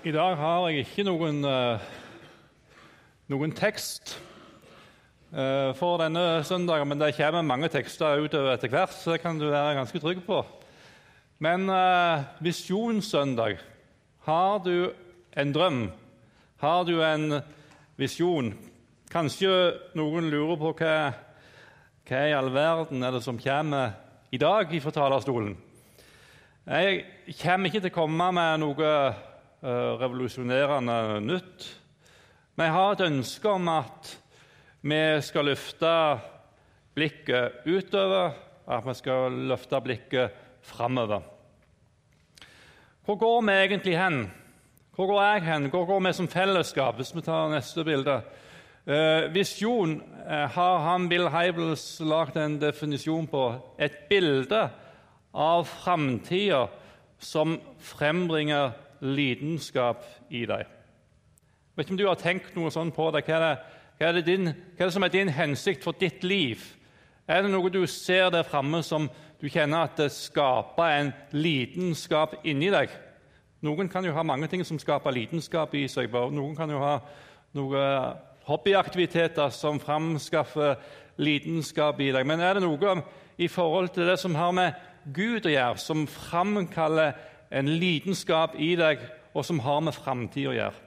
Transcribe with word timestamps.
I 0.00 0.12
dag 0.16 0.32
har 0.32 0.62
jeg 0.70 0.86
ikke 0.86 1.04
noen, 1.04 1.42
eh, 1.44 1.82
noen 3.28 3.50
tekst 3.52 4.14
eh, 5.28 5.76
for 5.76 6.00
denne 6.00 6.40
søndagen, 6.40 6.88
men 6.88 7.02
det 7.02 7.10
kommer 7.18 7.44
mange 7.44 7.68
tekster 7.68 8.22
utover 8.24 8.54
etter 8.54 8.72
hvert, 8.72 8.96
så 8.96 9.12
det 9.12 9.20
kan 9.20 9.36
du 9.36 9.50
være 9.50 9.76
ganske 9.76 10.00
trygg 10.00 10.24
på. 10.24 10.40
Men 11.40 11.68
uh, 11.68 12.24
visjonssøndag 12.40 13.60
Har 14.24 14.58
du 14.64 14.92
en 15.36 15.52
drøm? 15.52 15.92
Har 16.60 16.84
du 16.84 17.04
en 17.04 17.42
visjon? 18.00 18.54
Kanskje 19.12 19.52
noen 19.96 20.32
lurer 20.32 20.56
på 20.56 20.76
hva, 20.80 20.98
hva 22.08 22.26
i 22.28 22.36
all 22.36 22.52
verden 22.52 23.04
er 23.04 23.12
det 23.12 23.24
som 23.24 23.40
kommer 23.40 23.98
i 24.32 24.40
dag 24.40 24.72
fra 24.80 24.96
talerstolen? 24.96 25.58
Jeg 26.64 27.04
kommer 27.42 27.68
ikke 27.68 27.84
til 27.84 27.92
å 27.92 28.00
komme 28.00 28.32
med 28.32 28.64
noe 28.64 28.94
revolusjonerende 29.62 31.20
nytt. 31.20 31.66
Jeg 32.60 32.72
har 32.72 32.92
et 32.92 33.06
ønske 33.06 33.48
om 33.48 33.68
at 33.72 34.10
vi 34.80 35.00
skal 35.24 35.48
løfte 35.48 35.92
blikket 36.96 37.66
utover, 37.68 38.34
at 38.68 38.86
vi 38.86 38.94
skal 38.96 39.36
løfte 39.50 39.80
blikket 39.84 40.36
framover. 40.64 41.22
Hvor 43.04 43.16
går 43.20 43.40
vi 43.46 43.52
egentlig 43.52 43.96
hen? 43.98 44.30
Hvor 44.94 45.06
går 45.06 45.22
jeg 45.22 45.42
hen? 45.42 45.70
Hvor 45.70 45.86
går 45.86 46.00
vi 46.00 46.12
som 46.12 46.28
fellesskap? 46.28 46.96
Hvis 46.96 47.14
vi 47.16 47.20
tar 47.24 47.48
neste 47.48 47.84
bilde. 47.84 48.20
Eh, 48.86 49.32
visjon 49.32 50.02
eh, 50.26 50.48
har 50.52 50.78
han 50.84 51.08
Bill 51.08 51.28
Heibels 51.28 52.00
lagd 52.00 52.36
en 52.36 52.58
definisjon 52.60 53.26
på. 53.26 53.44
Et 53.78 53.96
bilde 54.08 54.68
av 55.32 55.64
framtida 55.64 56.66
som 57.18 57.58
frembringer 57.78 58.72
lidenskap 59.00 60.04
i 60.30 60.44
deg. 60.48 60.66
Jeg 60.66 61.76
vet 61.76 61.86
ikke 61.86 61.94
om 61.94 62.00
du 62.00 62.08
har 62.08 62.20
tenkt 62.20 62.56
noe 62.56 62.70
sånn 62.74 62.92
på 62.92 63.08
det. 63.14 63.24
Hva 63.26 63.36
er 63.38 63.44
det, 63.46 63.54
hva 64.00 64.10
er 64.10 64.20
din, 64.26 64.52
hva 64.52 64.84
er 64.84 64.90
det 64.90 64.94
som 64.96 65.06
er 65.06 65.14
din 65.14 65.32
hensikt 65.32 65.86
for 65.86 65.96
ditt 65.96 66.24
liv? 66.26 66.62
Er 67.30 67.44
det 67.44 67.52
noe 67.52 67.70
du 67.72 67.84
ser 67.86 68.30
der 68.34 68.44
framme 68.44 68.82
som 68.82 69.08
du 69.40 69.48
kjenner 69.48 69.86
at 69.86 69.96
det 69.96 70.10
skaper 70.12 70.96
en 70.98 71.12
lidenskap 71.32 72.42
inni 72.44 72.68
deg. 72.72 72.92
Noen 73.64 73.88
kan 73.92 74.04
jo 74.04 74.12
ha 74.16 74.24
mange 74.24 74.48
ting 74.52 74.62
som 74.68 74.78
skaper 74.80 75.14
lidenskap 75.16 75.74
i 75.76 75.86
seg. 75.88 76.12
Noen 76.12 76.52
kan 76.56 76.70
jo 76.72 76.80
ha 76.80 76.98
noen 77.56 78.18
hobbyaktiviteter 78.48 79.52
som 79.54 79.80
framskaffer 79.80 80.76
lidenskap 81.20 82.00
i 82.00 82.10
deg. 82.12 82.28
Men 82.28 82.44
er 82.44 82.56
det 82.56 82.64
noe 82.64 83.00
i 83.40 83.48
forhold 83.48 83.92
til 83.94 84.08
det 84.08 84.18
som 84.20 84.36
har 84.36 84.52
med 84.56 84.86
Gud 85.16 85.48
å 85.48 85.52
gjøre, 85.52 85.80
som 85.80 86.04
framkaller 86.04 87.16
en 87.50 87.68
lidenskap 87.68 88.54
i 88.58 88.74
deg, 88.78 89.02
og 89.34 89.44
som 89.46 89.60
har 89.62 89.82
med 89.84 89.94
framtid 89.94 90.48
å 90.50 90.56
gjøre? 90.56 90.86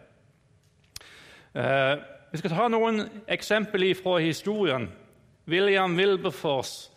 Eh, 1.54 1.94
vi 2.32 2.42
skal 2.42 2.56
ta 2.56 2.68
noen 2.72 3.06
eksempler 3.28 3.94
fra 4.00 4.18
historien. 4.24 4.90
William 5.46 5.98
Wilberforce 6.00 6.94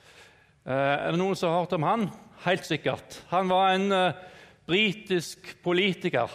Eh, 0.67 0.75
er 0.75 1.13
det 1.15 1.21
noen 1.21 1.37
som 1.39 1.53
har 1.53 1.63
hørt 1.63 1.77
om 1.77 1.87
han? 1.87 2.09
Helt 2.43 2.67
sikkert. 2.67 3.21
Han 3.31 3.47
var 3.53 3.77
en 3.77 3.93
eh, 3.95 4.17
britisk 4.67 5.53
politiker. 5.63 6.33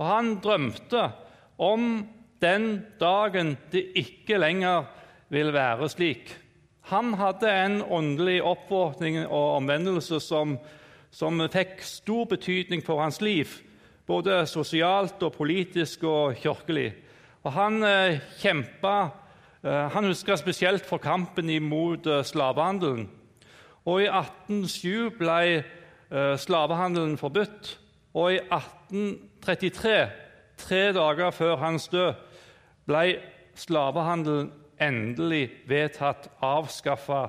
Og 0.00 0.06
han 0.08 0.32
drømte 0.42 1.04
om 1.62 2.02
den 2.42 2.66
dagen 2.98 3.54
det 3.70 3.84
ikke 4.00 4.40
lenger 4.42 4.88
vil 5.30 5.52
være 5.54 5.86
slik. 5.92 6.32
Han 6.90 7.14
hadde 7.14 7.52
en 7.54 7.76
åndelig 7.86 8.40
oppvåkning 8.42 9.20
og 9.28 9.60
omvendelse 9.60 10.18
som, 10.18 10.56
som 11.12 11.40
fikk 11.52 11.82
stor 11.84 12.24
betydning 12.30 12.82
for 12.84 13.02
hans 13.02 13.20
liv, 13.20 13.48
både 14.08 14.46
sosialt 14.48 15.22
og 15.22 15.34
politisk 15.36 16.06
og 16.08 16.38
kirkelig. 16.40 16.92
Og 17.44 17.52
han 17.52 17.82
eh, 17.84 18.20
kjempa 18.38 19.10
eh, 19.62 19.88
Han 19.92 20.04
husker 20.04 20.36
spesielt 20.36 20.86
for 20.86 21.02
kampen 21.02 21.50
imot 21.50 22.06
eh, 22.06 22.24
slavehandelen. 22.24 23.10
Og 23.84 24.02
i 24.02 24.06
1807 24.06 25.10
ble 25.18 25.38
eh, 25.58 26.34
slavehandelen 26.38 27.18
forbudt. 27.18 27.78
Og 28.14 28.32
i 28.32 28.38
1833, 28.38 30.08
tre 30.56 30.82
dager 30.92 31.30
før 31.30 31.56
hans 31.56 31.88
død, 31.88 32.12
ble 32.86 33.16
slavehandelen 33.54 34.52
endelig 34.80 35.48
vedtatt 35.68 36.28
avskaffa 36.42 37.26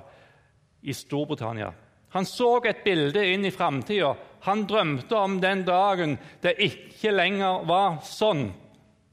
i 0.81 0.93
Storbritannia. 0.93 1.71
Han 2.13 2.27
så 2.29 2.55
et 2.69 2.83
bilde 2.85 3.23
inn 3.25 3.45
i 3.45 3.53
framtida. 3.53 4.13
Han 4.45 4.65
drømte 4.69 5.17
om 5.17 5.39
den 5.41 5.63
dagen 5.65 6.17
det 6.43 6.57
ikke 6.61 7.13
lenger 7.13 7.63
var 7.67 8.01
sånn 8.05 8.49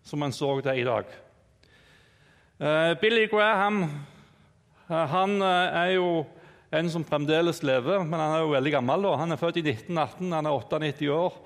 som 0.04 0.22
han 0.24 0.34
så 0.34 0.56
det 0.64 0.76
i 0.80 0.86
dag. 0.86 1.06
Eh, 2.60 2.92
Billy 3.00 3.26
Graham 3.30 3.84
eh, 3.84 5.06
han 5.14 5.40
er 5.42 5.94
jo 5.94 6.10
en 6.70 6.90
som 6.90 7.04
fremdeles 7.06 7.62
lever, 7.66 8.04
men 8.04 8.20
han 8.20 8.36
er 8.36 8.44
jo 8.44 8.52
veldig 8.54 8.72
gammel. 8.76 9.02
da. 9.02 9.16
Han 9.22 9.32
er 9.32 9.40
født 9.40 9.58
i 9.58 9.64
1918, 9.66 10.32
han 10.32 10.46
er 10.46 10.54
98 10.54 11.10
år. 11.14 11.40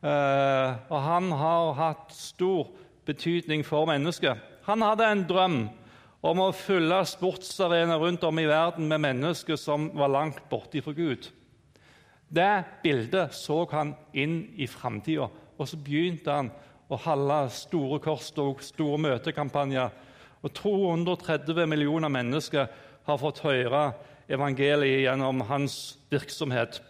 Eh, 0.00 0.68
og 0.88 1.00
han 1.04 1.32
har 1.36 1.74
hatt 1.76 2.14
stor 2.14 2.70
betydning 3.08 3.64
for 3.66 3.88
mennesket. 3.90 4.38
Han 4.68 4.84
hadde 4.84 5.08
en 5.10 5.24
drøm 5.28 5.58
om 6.20 6.40
å 6.44 6.52
fylle 6.52 7.00
sportsarenaer 7.08 8.00
rundt 8.00 8.24
om 8.28 8.40
i 8.40 8.48
verden 8.48 8.88
med 8.90 9.00
mennesker 9.00 9.56
som 9.60 9.88
var 9.96 10.12
langt 10.12 10.42
borte 10.50 10.82
fra 10.84 10.92
Gud. 10.96 11.30
Det 12.30 12.64
bildet 12.84 13.34
så 13.34 13.64
han 13.72 13.94
inn 14.12 14.42
i 14.60 14.68
framtida, 14.70 15.30
og 15.30 15.68
så 15.68 15.80
begynte 15.80 16.36
han 16.36 16.52
å 16.90 16.98
holde 17.00 17.40
store 17.54 17.98
korstog, 18.02 18.62
store 18.62 19.00
møtekampanjer. 19.00 19.90
Og 20.40 20.52
230 20.56 21.66
millioner 21.68 22.12
mennesker 22.12 22.70
har 23.06 23.20
fått 23.20 23.42
høre 23.44 23.90
evangeliet 24.30 25.04
gjennom 25.04 25.42
hans 25.48 25.98
virksomhet. 26.12 26.80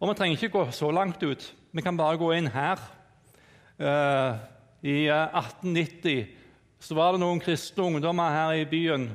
Og 0.00 0.10
Vi 0.10 0.16
trenger 0.18 0.36
ikke 0.36 0.58
gå 0.58 0.64
så 0.74 0.90
langt 0.92 1.22
ut. 1.22 1.52
Vi 1.72 1.82
kan 1.82 1.96
bare 1.96 2.18
gå 2.20 2.32
inn 2.36 2.50
her. 2.52 2.80
Uh, 3.80 4.36
I 4.84 5.08
1890 5.08 6.18
eh, 6.20 6.43
så 6.84 6.94
var 6.94 7.14
det 7.14 7.22
noen 7.22 7.40
kristne 7.40 7.86
ungdommer 7.88 8.34
her 8.34 8.58
i 8.60 8.68
byen 8.68 9.08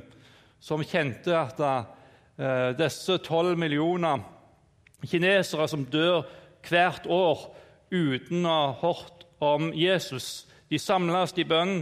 som 0.59 0.81
kjente 0.81 1.35
at 1.37 1.59
uh, 1.61 2.71
disse 2.77 3.19
tolv 3.21 3.59
millioner 3.61 4.23
kinesere 5.05 5.67
som 5.69 5.85
dør 5.85 6.23
hvert 6.65 7.05
år 7.05 7.45
uten 7.93 8.47
å 8.49 8.55
ha 8.55 8.71
hørt 8.81 9.25
om 9.39 9.69
Jesus 9.73 10.47
De 10.69 10.77
samles 10.77 11.31
i 11.41 11.47
bønn, 11.49 11.79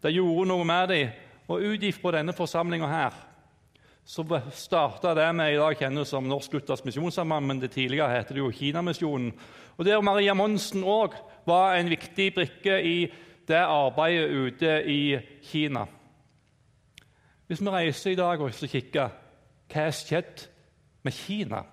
de 0.00 0.10
gjorde 0.14 0.46
noe 0.48 0.64
med 0.64 0.86
dem. 0.88 1.10
Og 1.52 1.60
ut 1.60 1.82
ifra 1.84 2.14
denne 2.14 2.32
forsamlinga 2.32 2.86
her 2.88 3.18
så 4.08 4.24
starta 4.56 5.12
det 5.14 5.26
vi 5.36 5.48
i 5.52 5.58
dag 5.60 5.76
kjenner 5.76 6.06
som 6.08 6.24
Norsk 6.24 6.54
Luthers 6.56 6.80
Misjonssamband, 6.86 7.46
men 7.46 7.60
det 7.60 7.74
tidligere 7.74 8.14
heter 8.14 8.34
det 8.34 8.40
jo 8.40 8.48
Kinamisjonen. 8.50 9.34
Og 9.76 9.84
Der 9.84 10.00
Maria 10.00 10.32
Monsen 10.34 10.82
òg 10.88 11.12
var 11.44 11.76
en 11.76 11.92
viktig 11.92 12.30
brikke 12.34 12.80
i 12.80 12.96
det 13.48 13.60
arbeidet 13.60 14.30
ute 14.30 14.74
i 14.86 15.18
Kina. 15.42 15.86
Hvis 17.46 17.60
vi 17.60 17.72
reiser 17.72 18.10
i 18.10 18.18
dag 18.18 18.40
og 18.40 18.52
kikker 18.52 19.16
hva 19.70 19.86
er 19.86 19.94
skjedd 19.94 20.44
med 21.06 21.14
Kina? 21.14 21.64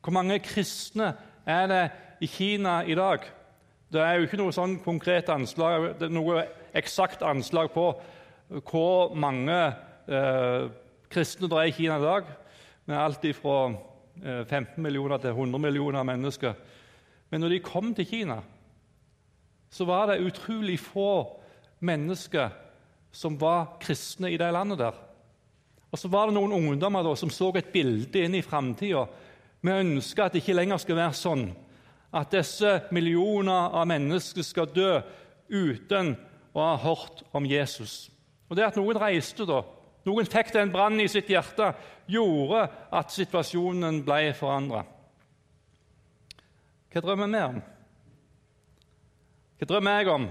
Hvor 0.00 0.14
mange 0.16 0.38
kristne 0.44 1.14
er 1.46 1.66
det 1.70 1.82
i 2.20 2.28
Kina 2.30 2.82
i 2.84 2.94
dag? 2.94 3.24
Det 3.92 4.00
er 4.02 4.16
jo 4.16 4.26
ikke 4.26 4.40
noe 4.40 4.54
sånn 4.54 4.78
konkret 4.84 5.28
anslag, 5.30 5.92
det 6.00 6.08
er 6.08 6.14
noe 6.14 6.42
eksakt 6.76 7.22
anslag 7.22 7.70
på 7.74 7.90
hvor 8.70 9.14
mange 9.14 9.56
eh, 10.06 10.66
kristne 11.12 11.48
det 11.50 11.60
er 11.60 11.70
i 11.70 11.76
Kina 11.76 11.98
i 11.98 12.04
dag, 12.04 12.32
med 12.86 12.98
alt 12.98 13.26
fra 13.38 13.58
15 14.22 14.56
eh, 14.56 14.80
millioner 14.82 15.22
til 15.22 15.30
100 15.30 15.62
millioner 15.62 16.06
mennesker. 16.06 16.54
Men 17.30 17.42
når 17.42 17.56
de 17.56 17.64
kom 17.64 17.94
til 17.94 18.06
Kina, 18.06 18.40
så 19.70 19.84
var 19.88 20.10
det 20.10 20.22
utrolig 20.24 20.78
få 20.80 21.10
mennesker 21.84 22.54
som 23.12 23.36
var 23.40 23.76
kristne 23.80 24.30
i 24.32 24.38
det 24.40 24.48
landet 24.52 24.80
der. 24.80 24.96
Og 25.92 26.00
så 26.00 26.08
var 26.12 26.28
det 26.28 26.36
noen 26.36 26.52
ungdommer 26.52 27.04
da, 27.06 27.14
som 27.16 27.32
så 27.32 27.50
et 27.56 27.72
bilde 27.72 28.20
inn 28.20 28.34
i 28.36 28.44
framtida. 28.44 29.06
Vi 29.64 29.72
ønsker 29.72 30.26
at 30.26 30.34
det 30.34 30.42
ikke 30.42 30.56
lenger 30.58 30.82
skal 30.82 30.98
være 30.98 31.16
sånn 31.16 31.46
at 32.16 32.32
disse 32.32 32.72
millioner 32.94 33.72
av 33.76 33.86
mennesker 33.88 34.44
skal 34.46 34.68
dø 34.72 34.98
uten 35.48 36.14
å 36.56 36.62
ha 36.62 36.74
hørt 36.80 37.22
om 37.36 37.46
Jesus. 37.48 38.06
Og 38.48 38.56
det 38.56 38.66
at 38.66 38.76
noen 38.78 38.98
reiste 39.00 39.46
da, 39.48 39.62
noen 40.06 40.28
fikk 40.28 40.52
den 40.54 40.72
brannen 40.74 41.02
i 41.02 41.10
sitt 41.10 41.30
hjerte, 41.30 41.72
gjorde 42.06 42.66
at 42.94 43.14
situasjonen 43.14 44.02
ble 44.06 44.30
forandra. 44.38 44.84
Hva 46.92 47.02
drømmer 47.02 47.32
vi 47.32 47.42
om? 47.48 47.58
Hva 49.56 49.64
drømmer 49.64 50.02
jeg 50.02 50.08
om? 50.12 50.24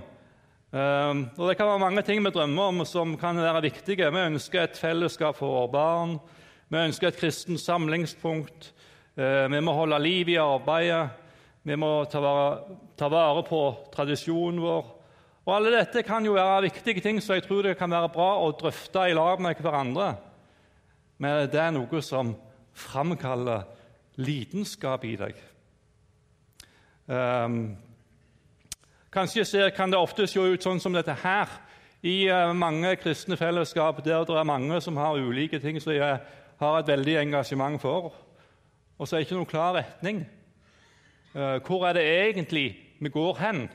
Ehm, 0.69 1.21
og 1.33 1.47
Det 1.49 1.57
kan 1.57 1.65
være 1.65 1.81
mange 1.81 2.01
ting 2.05 2.19
vi 2.21 2.29
drømmer 2.29 2.67
om 2.69 2.85
som 2.85 3.17
kan 3.17 3.35
være 3.41 3.63
viktige. 3.71 4.11
Vi 4.13 4.19
ønsker 4.21 4.61
et 4.61 4.77
fellesskap 4.77 5.35
for 5.35 5.49
våre 5.49 5.71
barn. 5.71 6.19
Vi 6.69 6.77
ønsker 6.77 7.07
et 7.07 7.17
kristent 7.17 7.59
samlingspunkt. 7.59 8.73
Uh, 9.17 9.49
vi 9.49 9.59
må 9.61 9.73
holde 9.73 9.97
liv 9.99 10.29
i 10.29 10.35
arbeidet. 10.35 11.09
Vi 11.63 11.75
må 11.75 12.05
ta 12.05 12.19
vare, 12.19 12.75
ta 12.97 13.07
vare 13.09 13.41
på 13.47 13.61
tradisjonen 13.95 14.61
vår. 14.61 14.91
Og 15.47 15.55
Alle 15.55 15.71
dette 15.73 16.03
kan 16.03 16.25
jo 16.25 16.35
være 16.35 16.67
viktige 16.67 17.01
ting 17.01 17.21
så 17.21 17.33
jeg 17.33 17.47
tror 17.47 17.63
det 17.63 17.77
kan 17.79 17.89
være 17.89 18.11
bra 18.13 18.27
å 18.43 18.51
drøfte 18.51 19.07
i 19.09 19.15
lag 19.17 19.41
med 19.41 19.57
hverandre. 19.57 20.11
Men 21.17 21.49
det 21.49 21.61
er 21.61 21.73
noe 21.73 22.01
som 22.01 22.35
framkaller 22.73 23.65
lidenskap 24.17 25.05
i 25.05 25.15
deg. 25.15 25.41
Um, 27.07 27.77
kanskje 29.15 29.45
ser, 29.45 29.69
kan 29.69 29.91
det 29.91 29.99
ofte 29.99 30.27
se 30.27 30.39
ut 30.39 30.63
sånn 30.63 30.81
som 30.83 30.95
dette 30.95 31.13
her 31.21 31.51
i 32.03 32.27
uh, 32.27 32.51
mange 32.51 32.89
kristne 32.99 33.37
fellesskap 33.39 34.01
der 34.03 34.25
det 34.27 34.35
er 34.35 34.47
mange 34.47 34.81
som 34.83 34.97
har 34.99 35.15
ulike 35.15 35.59
ting 35.63 35.79
som 35.79 35.93
de 35.93 36.01
har 36.03 36.79
et 36.79 36.87
veldig 36.87 37.15
engasjement 37.21 37.79
for, 37.81 38.11
og 38.97 39.07
så 39.07 39.15
er 39.15 39.23
det 39.23 39.27
ikke 39.27 39.37
noen 39.39 39.49
klar 39.49 39.77
retning. 39.77 40.25
Uh, 41.31 41.61
hvor 41.63 41.87
er 41.87 41.95
det 41.95 42.03
egentlig 42.03 42.65
vi 42.99 43.09
går 43.09 43.39
hen? 43.39 43.65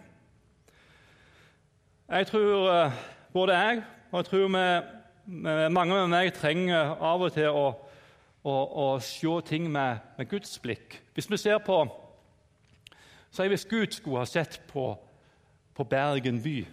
Jeg 2.10 2.26
tror 2.26 2.92
både 3.32 3.56
jeg 3.56 3.82
og 4.10 4.18
jeg 4.18 4.24
tror 4.24 4.48
vi, 4.48 4.64
mange 5.70 5.94
med 5.94 6.08
meg 6.10 6.32
trenger 6.34 6.96
av 7.00 7.22
og 7.22 7.32
til 7.32 7.54
å, 7.54 7.66
å, 8.42 8.54
å 8.84 8.86
se 8.98 9.36
ting 9.46 9.68
med, 9.70 10.00
med 10.18 10.28
Guds 10.28 10.58
blikk. 10.58 10.98
Hvis 11.14 11.30
vi 11.30 11.38
ser 11.38 11.62
på 11.64 11.84
så 13.30 13.46
Hvis 13.46 13.64
Gud 13.64 13.92
skulle 13.94 14.18
ha 14.18 14.26
sett 14.26 14.60
på, 14.72 14.96
på 15.80 15.84
Bergen 15.88 16.42
by, 16.44 16.66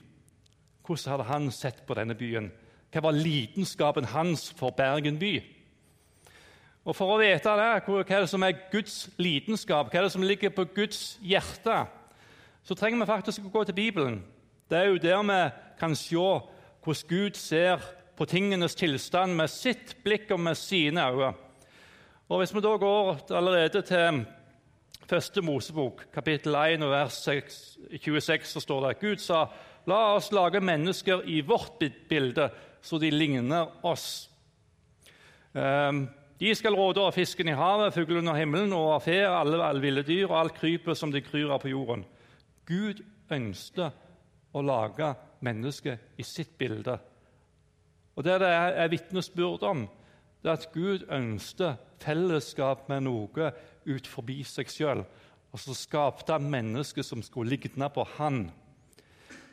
hvordan 0.84 1.12
hadde 1.12 1.28
han 1.30 1.52
sett 1.52 1.86
på 1.88 1.96
denne 1.96 2.16
byen? 2.16 2.50
Hva 2.92 3.06
var 3.06 3.16
lidenskapen 3.16 4.08
hans 4.12 4.50
for 4.56 4.76
Bergen 4.76 5.20
by? 5.20 5.38
Og 6.88 6.96
For 6.96 7.14
å 7.14 7.20
vite 7.20 7.54
det, 7.60 7.70
hva 7.88 8.02
er 8.04 8.24
det 8.24 8.30
som 8.32 8.44
er 8.44 8.60
Guds 8.72 9.10
lidenskap, 9.20 9.88
hva 9.92 10.00
er 10.00 10.08
det 10.08 10.12
som 10.12 10.24
ligger 10.24 10.52
på 10.56 10.68
Guds 10.76 11.18
hjerte, 11.24 11.86
så 12.64 12.76
trenger 12.76 13.00
vi 13.00 13.10
faktisk 13.10 13.48
å 13.48 13.52
gå 13.52 13.64
til 13.68 13.76
Bibelen. 13.80 14.22
Det 14.68 14.80
er 14.80 14.92
jo 14.92 15.00
der 15.00 15.24
vi 15.24 15.40
kan 15.80 15.96
se 15.96 16.16
hvordan 16.84 17.08
Gud 17.08 17.40
ser 17.40 17.84
på 18.18 18.28
tingenes 18.28 18.76
tilstand 18.76 19.36
med 19.36 19.52
sitt 19.52 19.96
blikk 20.04 20.32
og 20.36 20.40
med 20.40 20.56
sine 20.60 21.04
øyne. 21.12 21.34
Og 22.28 22.40
Hvis 22.40 22.56
vi 22.56 22.60
da 22.60 22.76
går 22.76 23.32
allerede 23.32 23.82
til 23.82 24.26
første 25.08 25.42
Mosebok, 25.42 26.06
kapittel 26.14 26.56
1, 26.56 26.84
vers 26.92 27.18
26, 27.24 28.48
så 28.52 28.60
står 28.60 28.84
det 28.84 28.90
at 28.90 29.02
Gud 29.02 29.24
sa, 29.24 29.46
la 29.88 30.00
oss 30.18 30.32
lage 30.36 30.60
mennesker 30.60 31.24
i 31.32 31.40
vårt 31.48 31.84
bilde, 32.10 32.50
så 32.82 33.00
de 33.00 33.12
ligner 33.12 33.70
oss. 33.88 34.30
Um, 35.54 36.08
de 36.40 36.54
skal 36.56 36.76
råde 36.76 37.02
over 37.02 37.16
fisken 37.16 37.48
i 37.50 37.56
havet, 37.58 37.96
fuglene 37.96 38.20
under 38.20 38.38
himmelen 38.38 38.74
og 38.78 39.02
fe, 39.02 39.24
alle, 39.26 39.58
alle 39.64 39.82
ville 39.82 40.04
dyr 40.06 40.28
og 40.28 40.40
alt 40.42 40.58
krypet 40.60 41.00
som 41.00 41.12
de 41.14 41.24
kryr 41.26 41.50
av 41.50 41.64
på 41.64 41.72
jorden. 41.72 42.04
Gud 42.68 43.02
ønsket 43.34 43.96
å 44.54 44.62
lage 44.62 45.14
mennesket 45.46 46.20
i 46.20 46.26
sitt 46.26 46.58
bilde. 46.60 46.98
Og 48.18 48.26
Det 48.26 48.40
det 48.42 48.50
er 48.50 48.92
vitnesbyrd 48.92 49.64
om, 49.64 49.88
det 50.44 50.50
er 50.50 50.60
at 50.60 50.70
Gud 50.74 51.08
ønsket 51.10 51.82
fellesskap 52.02 52.86
med 52.90 53.06
noe 53.08 53.52
ut 53.88 54.08
forbi 54.08 54.42
seg 54.48 54.70
sjøl. 54.72 55.04
Og 55.54 55.62
så 55.62 55.76
skapte 55.78 56.36
han 56.36 56.50
mennesket 56.52 57.06
som 57.08 57.24
skulle 57.24 57.56
ligne 57.56 57.90
på 57.94 58.06
han. 58.18 58.48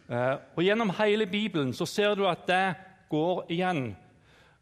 Eh, 0.09 0.35
og 0.57 0.63
Gjennom 0.65 0.93
hele 0.99 1.27
Bibelen 1.31 1.73
så 1.77 1.87
ser 1.89 2.17
du 2.19 2.27
at 2.29 2.45
det 2.49 2.75
går 3.13 3.47
igjen. 3.55 3.95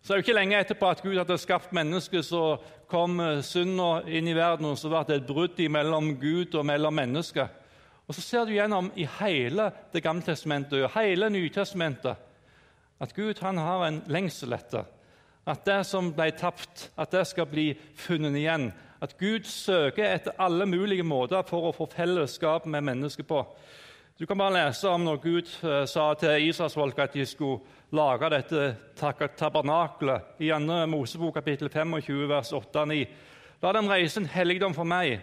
Så 0.02 0.12
er 0.12 0.18
det 0.18 0.26
ikke 0.26 0.36
lenge 0.36 0.60
etterpå 0.60 0.90
at 0.90 1.02
Gud 1.02 1.16
hadde 1.16 1.38
skapt 1.38 1.74
mennesket, 1.74 2.26
så 2.26 2.58
kom 2.90 3.20
eh, 3.22 3.42
synda 3.46 4.02
inn 4.06 4.28
i 4.28 4.36
verden, 4.36 4.70
og 4.70 4.78
så 4.78 4.90
ble 4.92 5.04
det 5.08 5.20
et 5.20 5.28
brudd 5.28 5.60
mellom 5.70 6.14
Gud 6.20 6.54
og 6.54 6.66
mellom 6.66 6.94
mennesket. 6.94 7.58
Og 8.06 8.14
Så 8.14 8.20
ser 8.20 8.44
du 8.44 8.52
gjennom 8.52 8.90
i 8.98 9.06
hele 9.20 9.70
Det 9.92 10.02
gamle 10.02 10.22
testamentet 10.26 10.82
og 10.82 10.90
hele 10.98 11.30
Nytestamentet 11.30 12.28
at 13.00 13.14
Gud 13.14 13.38
han 13.40 13.56
har 13.58 13.86
en 13.86 14.02
lengsel 14.06 14.52
etter 14.52 14.84
at 15.48 15.64
det 15.66 15.80
som 15.86 16.12
ble 16.14 16.28
tapt, 16.38 16.88
at 16.98 17.10
det 17.10 17.24
skal 17.26 17.48
bli 17.50 17.72
funnet 17.98 18.36
igjen. 18.38 18.68
At 19.02 19.16
Gud 19.18 19.48
søker 19.50 20.06
etter 20.06 20.36
alle 20.38 20.66
mulige 20.66 21.02
måter 21.02 21.42
for 21.42 21.66
å 21.66 21.74
få 21.74 21.88
fellesskap 21.90 22.68
med 22.70 22.84
mennesker 22.86 23.26
på. 23.26 23.40
Du 24.14 24.28
kan 24.30 24.38
bare 24.38 24.54
lese 24.54 24.86
om 24.86 25.02
når 25.02 25.18
Gud 25.24 25.48
uh, 25.64 25.82
sa 25.90 26.12
til 26.14 26.46
israelsfolket 26.46 27.08
at 27.08 27.16
de 27.16 27.24
skulle 27.26 27.58
lage 27.90 28.28
dette 28.30 28.68
tabernakelet 29.40 30.38
i 30.38 30.52
2. 30.54 30.76
Mosebok 30.92 31.34
kapittel 31.40 31.72
25, 31.72 32.28
vers 32.30 32.52
8-9. 32.54 33.00
La 33.64 33.74
dem 33.74 33.90
reise 33.90 34.22
en 34.22 34.30
helligdom 34.30 34.76
for 34.76 34.86
meg, 34.86 35.18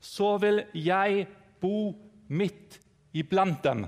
så 0.00 0.38
vil 0.40 0.62
jeg 0.72 1.26
bo 1.60 1.92
midt 2.32 2.80
iblant 3.12 3.60
dem. 3.66 3.84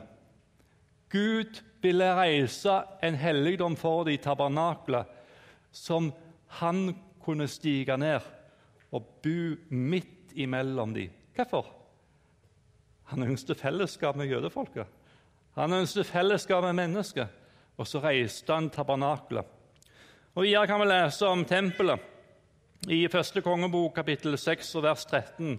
Gud 1.08 1.62
ville 1.80 2.12
reise 2.18 2.76
en 3.00 3.16
helligdom 3.16 3.80
for 3.80 4.04
de 4.04 4.20
tabernakelet 4.20 5.08
som 5.72 6.12
han 6.60 6.90
kunne 7.24 7.48
stige 7.48 7.96
ned 7.96 8.34
og 8.94 9.06
bo 9.24 9.38
midt 9.74 10.34
imellom 10.38 10.94
dem. 10.94 11.10
Hvorfor? 11.34 11.66
Han 13.10 13.26
ønsket 13.26 13.60
fellesskap 13.60 14.16
med 14.16 14.30
jødefolket. 14.30 14.86
Han 15.58 15.72
ønsket 15.72 16.06
fellesskap 16.06 16.64
med 16.64 16.78
mennesker. 16.78 17.26
Og 17.76 17.86
så 17.90 18.00
reiste 18.02 18.54
han 18.54 18.70
tabernakelet. 18.70 19.44
Og 20.34 20.42
Videre 20.42 20.66
kan 20.66 20.80
vi 20.80 20.88
lese 20.90 21.26
om 21.26 21.44
tempelet 21.46 22.90
i 22.90 23.06
første 23.10 23.40
kongebok, 23.42 23.94
kapittel 23.94 24.38
6, 24.38 24.74
vers 24.82 25.04
13. 25.06 25.58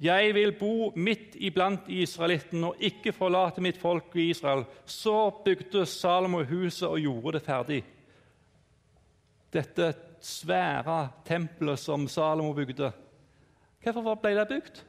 Jeg 0.00 0.34
vil 0.34 0.52
bo 0.58 0.92
midt 0.96 1.36
iblant 1.40 1.88
israelittene 1.88 2.70
og 2.70 2.82
ikke 2.84 3.14
forlate 3.16 3.62
mitt 3.64 3.78
folk 3.80 4.14
i 4.16 4.30
Israel. 4.30 4.64
Så 4.84 5.30
bygde 5.44 5.86
Salomo 5.86 6.42
huset 6.44 6.88
og 6.88 7.00
gjorde 7.00 7.38
det 7.38 7.46
ferdig 7.46 7.84
dette 9.56 9.92
svære 10.26 11.08
tempelet 11.26 11.78
som 11.78 12.08
Salomo 12.10 12.54
bygde. 12.56 12.90
Hvorfor 13.82 14.18
ble 14.18 14.34
det 14.34 14.48
bygd? 14.50 14.82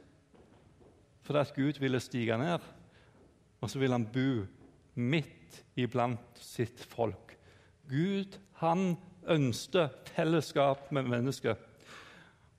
Fordi 1.22 1.38
at 1.38 1.54
Gud 1.54 1.80
ville 1.80 2.00
stige 2.00 2.38
ned, 2.38 2.58
og 3.60 3.70
så 3.70 3.78
ville 3.78 3.94
han 3.94 4.06
bo 4.06 4.46
midt 4.94 5.62
iblant 5.76 6.40
sitt 6.42 6.82
folk. 6.90 7.36
Gud 7.88 8.38
han 8.58 8.96
ønsket 9.28 10.10
fellesskap 10.16 10.92
med 10.92 11.02
mennesker. 11.02 11.54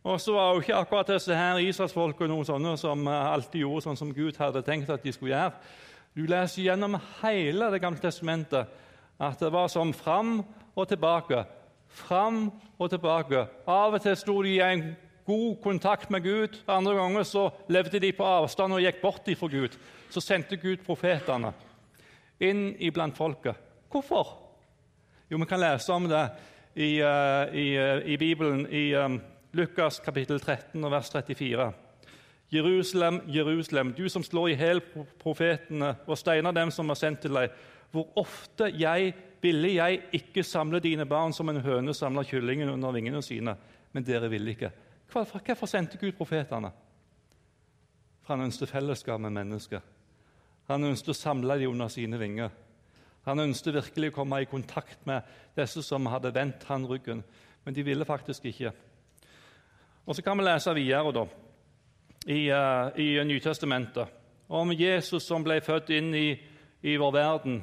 Og 0.04 0.22
så 0.22 0.34
var 0.34 0.54
jo 0.54 0.62
ikke 0.64 0.78
akkurat 0.80 1.12
disse 1.12 1.36
her 1.36 1.60
Israelsfolkene 1.60 2.32
noen 2.32 2.48
sånne 2.48 2.78
som 2.80 3.04
alltid 3.10 3.66
gjorde 3.66 3.84
sånn 3.88 4.00
som 4.00 4.14
Gud 4.16 4.38
hadde 4.40 4.64
tenkt 4.64 4.92
at 4.94 5.04
de 5.04 5.12
skulle 5.12 5.34
gjøre. 5.34 5.52
Du 6.16 6.24
leser 6.26 6.64
gjennom 6.64 6.96
hele 7.20 7.68
Det 7.72 7.82
gamle 7.84 8.02
testamentet 8.02 8.72
at 9.20 9.40
det 9.40 9.52
var 9.52 9.68
som 9.68 9.92
fram 9.94 10.40
og 10.76 10.88
tilbake. 10.88 11.44
Fram 11.90 12.50
og 12.80 12.90
tilbake. 12.90 13.46
Av 13.68 13.94
og 13.94 14.02
til 14.04 14.18
sto 14.18 14.42
de 14.46 14.56
i 14.58 14.64
en 14.64 14.84
god 15.30 15.62
kontakt 15.64 16.12
med 16.12 16.24
Gud. 16.24 16.60
Andre 16.68 16.96
ganger 16.96 17.24
så 17.24 17.50
levde 17.70 18.00
de 18.02 18.12
på 18.16 18.26
avstand 18.26 18.74
og 18.74 18.82
gikk 18.82 19.02
bort 19.02 19.30
fra 19.40 19.50
Gud. 19.52 19.78
Så 20.10 20.22
sendte 20.22 20.58
Gud 20.58 20.86
profetene 20.86 21.54
inn 22.40 22.72
iblant 22.80 23.18
folket. 23.18 23.58
Hvorfor? 23.92 24.38
Jo, 25.30 25.38
Vi 25.38 25.46
kan 25.46 25.60
lese 25.60 25.94
om 25.94 26.08
det 26.10 26.30
i, 26.76 27.02
uh, 27.02 27.54
i, 27.54 27.78
uh, 27.78 28.02
i 28.06 28.18
Bibelen 28.18 28.66
i 28.72 28.96
um, 28.96 29.20
Lukas 29.54 30.00
kapittel 30.00 30.40
13 30.40 30.84
og 30.84 30.92
vers 30.92 31.10
34. 31.10 31.72
Jerusalem, 32.52 33.22
Jerusalem, 33.28 33.94
du 33.94 34.10
som 34.10 34.24
slår 34.24 34.50
i 34.50 34.56
hjel 34.58 34.82
profetene 35.22 35.96
og 36.08 36.18
steiner 36.18 36.52
dem 36.52 36.72
som 36.72 36.90
er 36.90 36.98
sendt 36.98 37.22
til 37.22 37.38
deg. 37.38 37.52
Hvor 37.92 38.12
ofte 38.22 38.70
jeg 38.78 39.14
ville 39.42 39.72
jeg 39.74 40.02
ikke 40.14 40.44
samle 40.44 40.82
dine 40.84 41.06
barn 41.10 41.34
som 41.34 41.50
en 41.50 41.62
høne 41.64 41.94
samler 41.96 42.28
kyllingen 42.28 42.70
under 42.70 42.92
vingene 42.92 43.22
sine. 43.24 43.56
Men 43.92 44.06
dere 44.06 44.30
ville 44.30 44.54
ikke. 44.54 44.72
Hvorfor 45.12 45.66
sendte 45.66 45.98
Gud 45.98 46.12
profetene? 46.18 46.72
For 48.22 48.36
han 48.36 48.46
ønsket 48.46 48.70
fellesskap 48.70 49.22
med 49.22 49.34
mennesker. 49.34 49.82
Han 50.70 50.86
ønsket 50.92 51.16
å 51.16 51.18
samle 51.18 51.58
dem 51.58 51.72
under 51.72 51.90
sine 51.90 52.20
vinger. 52.22 52.52
Han 53.26 53.42
ønsket 53.42 53.74
virkelig 53.74 54.12
å 54.12 54.18
komme 54.20 54.42
i 54.44 54.50
kontakt 54.50 55.02
med 55.10 55.26
disse 55.58 55.82
som 55.86 56.06
hadde 56.12 56.34
vendt 56.36 56.68
han 56.70 56.86
ryggen. 56.88 57.24
Men 57.66 57.76
de 57.76 57.84
ville 57.84 58.06
faktisk 58.06 58.46
ikke. 58.46 58.72
Og 60.06 60.16
Så 60.16 60.22
kan 60.22 60.38
vi 60.38 60.46
lese 60.46 60.74
videre 60.74 61.12
da, 61.14 61.26
i, 62.28 62.52
uh, 62.52 62.90
i 62.98 63.24
Nytestamentet 63.24 64.08
om 64.50 64.72
Jesus 64.74 65.24
som 65.24 65.44
ble 65.46 65.60
født 65.62 65.92
inn 65.94 66.14
i, 66.18 66.30
i 66.82 66.96
vår 66.98 67.12
verden 67.14 67.60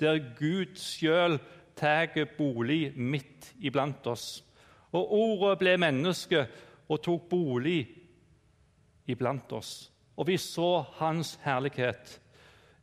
der 0.00 0.18
Gud 0.38 0.76
sjøl 0.80 1.38
tar 1.76 2.08
bolig 2.38 2.92
midt 2.96 3.54
iblant 3.60 4.06
oss. 4.06 4.44
Og 4.92 5.12
Ordet 5.12 5.58
ble 5.58 5.76
menneske 5.76 6.46
og 6.88 7.02
tok 7.02 7.28
bolig 7.28 7.86
iblant 9.06 9.52
oss. 9.52 9.90
Og 10.16 10.26
vi 10.26 10.36
så 10.36 10.84
Hans 10.98 11.38
herlighet. 11.44 12.20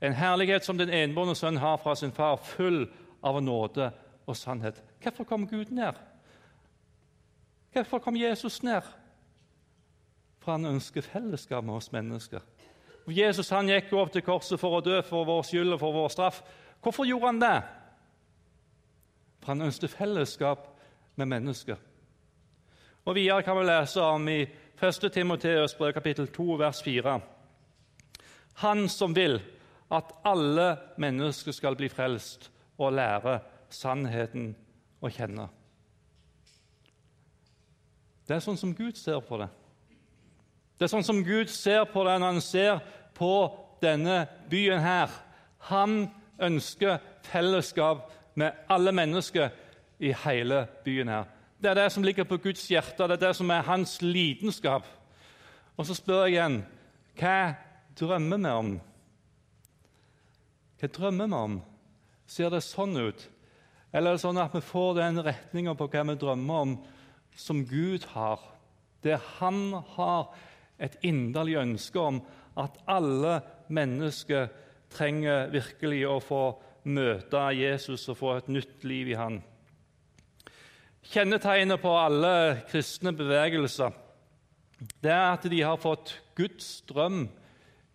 En 0.01 0.13
herlighet 0.13 0.65
som 0.65 0.77
den 0.77 0.89
enbårne 0.89 1.35
sønn 1.35 1.57
har 1.57 1.77
fra 1.77 1.95
sin 1.95 2.11
far, 2.11 2.35
full 2.35 2.85
av 3.23 3.39
nåde 3.41 3.91
og 4.27 4.37
sannhet. 4.37 4.81
Hvorfor 5.01 5.23
kom 5.23 5.47
Gud 5.47 5.71
ned? 5.71 5.93
Hvorfor 7.73 7.99
kom 7.99 8.15
Jesus 8.15 8.63
ned? 8.63 8.81
For 10.39 10.51
han 10.51 10.65
ønsker 10.65 11.01
fellesskap 11.01 11.63
med 11.63 11.73
oss 11.73 11.91
mennesker. 11.91 12.43
Jesus 13.07 13.49
han 13.49 13.67
gikk 13.67 13.91
opp 13.99 14.11
til 14.13 14.23
korset 14.23 14.59
for 14.59 14.77
å 14.77 14.83
dø 14.83 15.01
for 15.03 15.27
vår 15.27 15.41
skyld 15.47 15.75
og 15.75 15.79
for 15.81 15.95
vår 15.95 16.11
straff. 16.13 16.43
Hvorfor 16.83 17.07
gjorde 17.07 17.25
han 17.25 17.41
det? 17.41 17.57
For 19.43 19.53
han 19.53 19.65
ønsket 19.67 19.91
fellesskap 19.91 20.67
med 21.15 21.31
mennesker. 21.31 21.79
Og 23.05 23.15
Videre 23.15 23.43
kan 23.43 23.57
vi 23.57 23.65
lese 23.67 24.01
om 24.01 24.27
i 24.31 24.41
1. 24.81 25.11
Timoteus 25.13 25.75
brev 25.75 25.93
kapittel 25.93 26.27
2, 26.27 26.43
vers 26.59 26.83
4. 26.83 27.19
Han 28.63 28.89
som 28.89 29.15
vil 29.15 29.39
at 29.91 30.11
alle 30.25 30.77
mennesker 30.97 31.51
skal 31.51 31.75
bli 31.75 31.89
frelst 31.91 32.49
og 32.77 32.95
lære 32.95 33.39
sannheten 33.69 34.53
å 35.03 35.11
kjenne. 35.11 35.47
Det 38.27 38.37
er 38.37 38.43
sånn 38.43 38.59
som 38.59 38.71
Gud 38.75 38.97
ser 38.97 39.19
på 39.23 39.37
det. 39.41 39.49
Det 40.79 40.87
er 40.87 40.93
sånn 40.93 41.05
som 41.05 41.21
Gud 41.23 41.51
ser 41.51 41.83
på 41.91 42.03
det 42.07 42.15
når 42.19 42.33
han 42.33 42.43
ser 42.43 42.79
på 43.15 43.33
denne 43.83 44.23
byen 44.49 44.79
her. 44.83 45.11
Han 45.69 46.07
ønsker 46.41 46.97
fellesskap 47.21 48.11
med 48.35 48.51
alle 48.69 48.91
mennesker 48.91 49.49
i 49.99 50.13
hele 50.25 50.65
byen 50.85 51.07
her. 51.07 51.25
Det 51.61 51.69
er 51.69 51.79
det 51.79 51.91
som 51.91 52.03
ligger 52.03 52.23
på 52.27 52.37
Guds 52.37 52.67
hjerte, 52.67 53.07
det 53.07 53.11
er 53.11 53.27
det 53.27 53.35
som 53.35 53.49
er 53.49 53.61
hans 53.67 54.01
lidenskap. 54.01 54.87
Og 55.77 55.85
så 55.85 55.95
spør 55.95 56.25
jeg 56.25 56.35
igjen 56.35 56.57
hva 57.19 57.53
drømmer 57.99 58.41
vi 58.41 58.51
om? 58.51 58.73
Hva 60.79 60.89
drømmer 60.97 61.29
vi 61.29 61.39
om? 61.39 61.61
Ser 62.27 62.49
det 62.51 62.63
sånn 62.65 62.97
ut? 62.97 63.29
Eller 63.93 64.11
er 64.11 64.17
det 64.17 64.23
sånn 64.25 64.41
at 64.41 64.55
vi 64.57 64.63
får 64.65 64.97
den 64.97 65.21
retninga 65.23 65.75
på 65.77 65.87
hva 65.93 66.03
vi 66.09 66.17
drømmer 66.19 66.65
om, 66.65 66.75
som 67.37 67.61
Gud 67.69 68.09
har? 68.15 68.41
Det 69.05 69.19
han 69.37 69.77
har 69.95 70.33
et 70.81 70.97
inderlig 71.05 71.59
ønske 71.61 71.99
om 72.01 72.19
at 72.59 72.75
alle 72.89 73.39
mennesker 73.73 74.49
trenger 74.93 75.49
virkelig 75.53 76.03
å 76.07 76.19
få 76.23 76.43
møte 76.89 77.41
Jesus 77.57 78.07
og 78.11 78.19
få 78.19 78.37
et 78.37 78.49
nytt 78.51 78.85
liv 78.87 79.13
i 79.13 79.17
han. 79.19 79.39
Kjennetegnet 81.03 81.81
på 81.83 81.91
alle 81.99 82.63
kristne 82.69 83.11
bevegelser 83.15 83.91
det 85.03 85.11
er 85.11 85.29
at 85.33 85.45
de 85.47 85.61
har 85.63 85.79
fått 85.79 86.15
Guds 86.35 86.81
drøm 86.89 87.27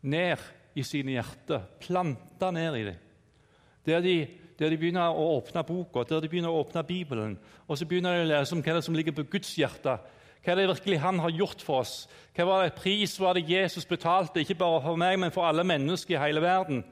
ned 0.09 0.45
i 0.78 0.85
sine 0.87 1.17
hjerter, 1.17 1.64
planta 1.83 2.50
ned 2.55 2.76
i 2.78 2.85
dem. 2.87 3.00
Der 3.88 4.05
de, 4.05 4.14
der 4.61 4.73
de 4.73 4.78
begynner 4.81 5.17
å 5.17 5.38
åpne 5.38 5.64
boka, 5.67 6.05
der 6.09 6.23
de 6.23 6.31
begynner 6.31 6.52
å 6.52 6.62
åpne 6.62 6.85
Bibelen, 6.87 7.37
og 7.67 7.78
så 7.78 7.88
begynner 7.88 8.17
de 8.17 8.26
å 8.26 8.31
lese 8.31 8.57
om 8.57 8.62
hva 8.64 8.81
som 8.85 8.97
ligger 8.97 9.17
på 9.17 9.26
Guds 9.33 9.55
hjerte. 9.59 9.99
Hva 10.42 10.52
er 10.52 10.61
det 10.61 10.68
virkelig 10.71 11.00
han 11.02 11.18
har 11.23 11.35
gjort 11.35 11.64
for 11.64 11.83
oss? 11.83 11.95
Hva 12.37 12.47
var 12.47 12.64
det 12.64 12.78
pris 12.78 13.16
var 13.21 13.35
det 13.35 13.49
Jesus 13.49 13.87
betalte, 13.88 14.40
ikke 14.40 14.59
bare 14.61 14.83
for 14.85 15.00
meg, 15.00 15.18
men 15.18 15.35
for 15.35 15.49
alle 15.49 15.66
mennesker 15.66 16.16
i 16.16 16.23
hele 16.23 16.42
verden? 16.45 16.85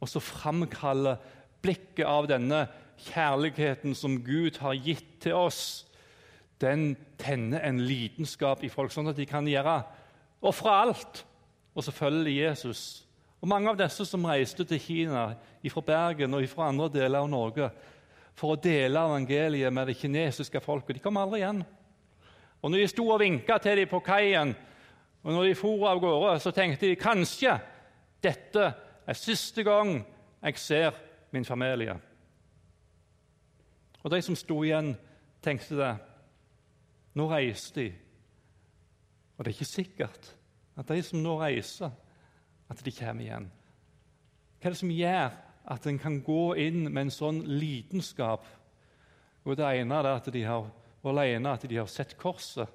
Og 0.00 0.10
så 0.10 0.20
framkaller 0.20 1.20
blikket 1.64 2.04
av 2.06 2.28
denne 2.30 2.66
kjærligheten 3.06 3.94
som 3.96 4.18
Gud 4.24 4.58
har 4.60 4.76
gitt 4.80 5.20
til 5.24 5.36
oss, 5.38 5.86
den 6.60 6.94
tenner 7.20 7.60
en 7.68 7.82
lidenskap 7.84 8.62
i 8.64 8.72
folk, 8.72 8.92
sånn 8.92 9.10
at 9.12 9.18
de 9.18 9.26
kan 9.28 9.48
gjøre 9.48 9.80
ofre 10.46 10.72
alt 10.72 11.26
og 11.76 11.84
så 11.84 11.92
følger 11.92 12.24
de 12.24 12.38
Jesus. 12.38 13.04
Og 13.40 13.48
Mange 13.48 13.70
av 13.70 13.76
disse 13.78 14.06
som 14.08 14.24
reiste 14.24 14.64
til 14.64 14.80
Kina 14.80 15.26
fra 15.68 15.82
Bergen 15.84 16.34
og 16.34 16.46
fra 16.48 16.70
andre 16.70 16.88
deler 16.94 17.20
av 17.20 17.28
Norge 17.28 17.68
for 18.36 18.54
å 18.54 18.60
dele 18.60 19.00
evangeliet 19.00 19.72
med 19.72 19.90
det 19.90 19.98
kinesiske 20.00 20.60
folket, 20.64 20.96
de 20.96 21.04
kom 21.04 21.18
aldri 21.20 21.42
igjen. 21.42 21.60
Og 22.66 22.70
når 22.70 22.82
de 22.82 22.86
sto 22.90 23.04
og 23.06 23.20
vinka 23.22 23.60
til 23.62 23.78
dem 23.78 23.86
på 23.86 24.00
kaien, 24.02 24.48
og 25.22 25.32
når 25.32 25.44
de 25.46 25.54
for 25.54 25.84
av 25.86 26.00
gårde, 26.02 26.32
så 26.42 26.50
tenkte 26.50 26.88
de 26.88 26.96
kanskje 26.98 27.52
dette 28.26 28.62
er 29.06 29.14
siste 29.14 29.62
gang 29.62 30.00
jeg 30.42 30.58
ser 30.58 30.96
min 31.30 31.44
familie. 31.46 31.94
Og 34.02 34.10
de 34.10 34.18
som 34.22 34.34
sto 34.34 34.56
igjen, 34.66 34.96
tenkte 35.46 35.78
det. 35.78 35.92
Nå 37.14 37.28
reiser 37.30 37.76
de. 37.78 37.84
Og 39.36 39.44
det 39.44 39.52
er 39.52 39.54
ikke 39.54 39.68
sikkert 39.68 40.30
at 40.74 40.90
de 40.90 41.04
som 41.06 41.22
nå 41.22 41.36
reiser, 41.38 41.92
at 42.66 42.82
de 42.82 42.94
kommer 42.96 43.28
igjen. 43.28 43.46
Hva 44.58 44.72
er 44.72 44.74
det 44.74 44.80
som 44.80 44.90
gjør 44.90 45.38
at 45.70 45.86
en 45.86 46.02
kan 46.02 46.18
gå 46.26 46.42
inn 46.66 46.88
med 46.88 47.04
en 47.04 47.14
sånn 47.14 47.40
lidenskap? 47.46 48.42
Og 49.46 49.54
Det 49.54 49.70
ene 49.70 50.02
er 50.02 50.10
at 50.16 50.32
de 50.34 50.42
har 50.42 50.66
alene 51.10 51.52
at 51.52 51.66
de 51.68 51.78
har 51.78 51.90
sett 51.90 52.16
korset. 52.18 52.68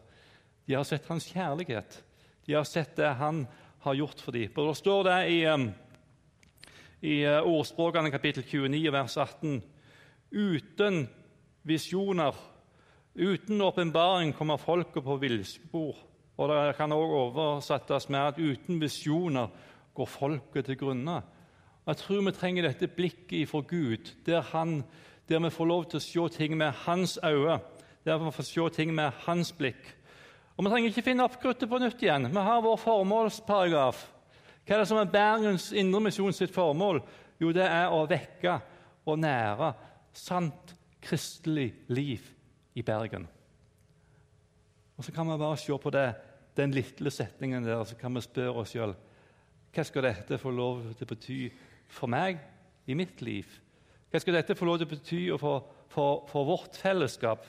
De 0.68 0.76
har 0.78 0.86
sett 0.88 1.08
hans 1.10 1.28
kjærlighet. 1.32 2.04
De 2.46 2.54
har 2.54 2.68
sett 2.68 2.96
det 2.98 3.14
han 3.20 3.46
har 3.82 3.98
gjort 3.98 4.22
for 4.22 4.36
dem. 4.36 4.52
Og 4.56 4.68
Da 4.68 4.74
står 4.78 5.04
det 5.08 5.18
i, 5.32 5.40
i 7.02 7.16
eh, 7.26 7.42
Ordspråkene 7.42 8.12
kapittel 8.14 8.44
29, 8.44 8.92
vers 8.94 9.18
18.: 9.18 9.62
Uten 10.32 11.10
visjoner, 11.64 12.36
uten 13.16 13.62
åpenbaring, 13.62 14.34
kommer 14.34 14.58
folket 14.58 15.04
på 15.04 15.18
villspor. 15.18 15.98
Og 16.38 16.50
Det 16.50 16.76
kan 16.78 16.92
også 16.92 17.20
oversettes 17.26 18.10
med 18.10 18.20
at 18.20 18.40
uten 18.40 18.82
visjoner 18.82 19.48
går 19.94 20.06
folket 20.06 20.66
til 20.66 20.78
grunne. 20.78 21.22
Jeg 21.88 21.98
tror 21.98 22.22
vi 22.22 22.32
trenger 22.32 22.68
dette 22.68 22.88
blikket 22.88 23.50
fra 23.50 23.60
Gud, 23.68 24.12
der, 24.26 24.42
han, 24.42 24.84
der 25.30 25.40
vi 25.40 25.50
får 25.50 25.66
lov 25.66 25.86
til 25.90 25.98
å 25.98 26.04
se 26.06 26.38
ting 26.38 26.58
med 26.58 26.72
hans 26.86 27.18
øyne 27.26 27.60
der 28.06 28.18
vi 28.18 28.32
får 28.32 28.48
se 28.48 28.70
ting 28.76 28.94
med 28.96 29.12
hans 29.26 29.52
blikk. 29.54 29.82
Og 30.58 30.66
Vi 30.66 30.72
trenger 30.72 30.90
ikke 30.92 31.06
finne 31.06 31.26
opp 31.26 31.38
kruttet 31.42 31.70
på 31.70 31.80
nytt 31.82 32.02
igjen. 32.04 32.30
Vi 32.30 32.44
har 32.48 32.62
vår 32.62 32.78
formålsparagraf. 32.78 34.02
Hva 34.66 34.76
er 34.76 34.84
det 34.84 34.90
som 34.90 35.00
er 35.02 35.10
Bergens 35.10 35.72
Indremisjon 35.74 36.34
sitt 36.34 36.54
formål? 36.54 37.02
Jo, 37.42 37.50
det 37.56 37.66
er 37.66 37.90
å 37.90 38.04
vekke 38.10 38.60
og 39.10 39.18
nære 39.24 39.72
sant 40.14 40.76
kristelig 41.02 41.72
liv 41.90 42.28
i 42.78 42.84
Bergen. 42.86 43.26
Og 44.98 45.06
Så 45.06 45.12
kan 45.12 45.26
vi 45.26 45.38
bare 45.38 45.58
se 45.58 45.78
på 45.78 45.90
det, 45.90 46.14
den 46.56 46.72
lille 46.72 47.12
setningen 47.12 47.64
der, 47.66 47.84
så 47.84 47.96
kan 47.96 48.14
vi 48.14 48.22
spørre 48.22 48.62
oss 48.62 48.76
sjøl 48.76 48.94
hva 49.72 49.84
skal 49.88 50.04
dette 50.04 50.38
få 50.38 50.52
lov 50.52 50.82
til 51.00 51.08
å 51.08 51.10
bety 51.14 51.38
for 51.88 52.12
meg 52.12 52.42
i 52.92 52.96
mitt 52.98 53.22
liv? 53.24 53.48
Hva 54.12 54.20
skal 54.20 54.36
dette 54.36 54.56
få 54.60 54.68
lov 54.68 54.82
til 54.82 54.90
å 54.90 54.92
bety 54.92 55.20
for, 55.40 55.70
for, 55.88 56.26
for 56.28 56.50
vårt 56.50 56.76
fellesskap? 56.76 57.46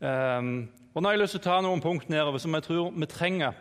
Um, 0.00 0.70
og 0.94 1.02
nå 1.02 1.08
har 1.08 1.14
jeg 1.14 1.22
lyst 1.22 1.36
til 1.36 1.42
å 1.42 1.48
ta 1.48 1.58
noen 1.62 1.82
punkt 1.84 2.08
nedover 2.08 2.40
som 2.40 2.54
jeg 2.56 2.64
tror 2.64 2.94
vi 2.96 3.08
trenger. 3.10 3.56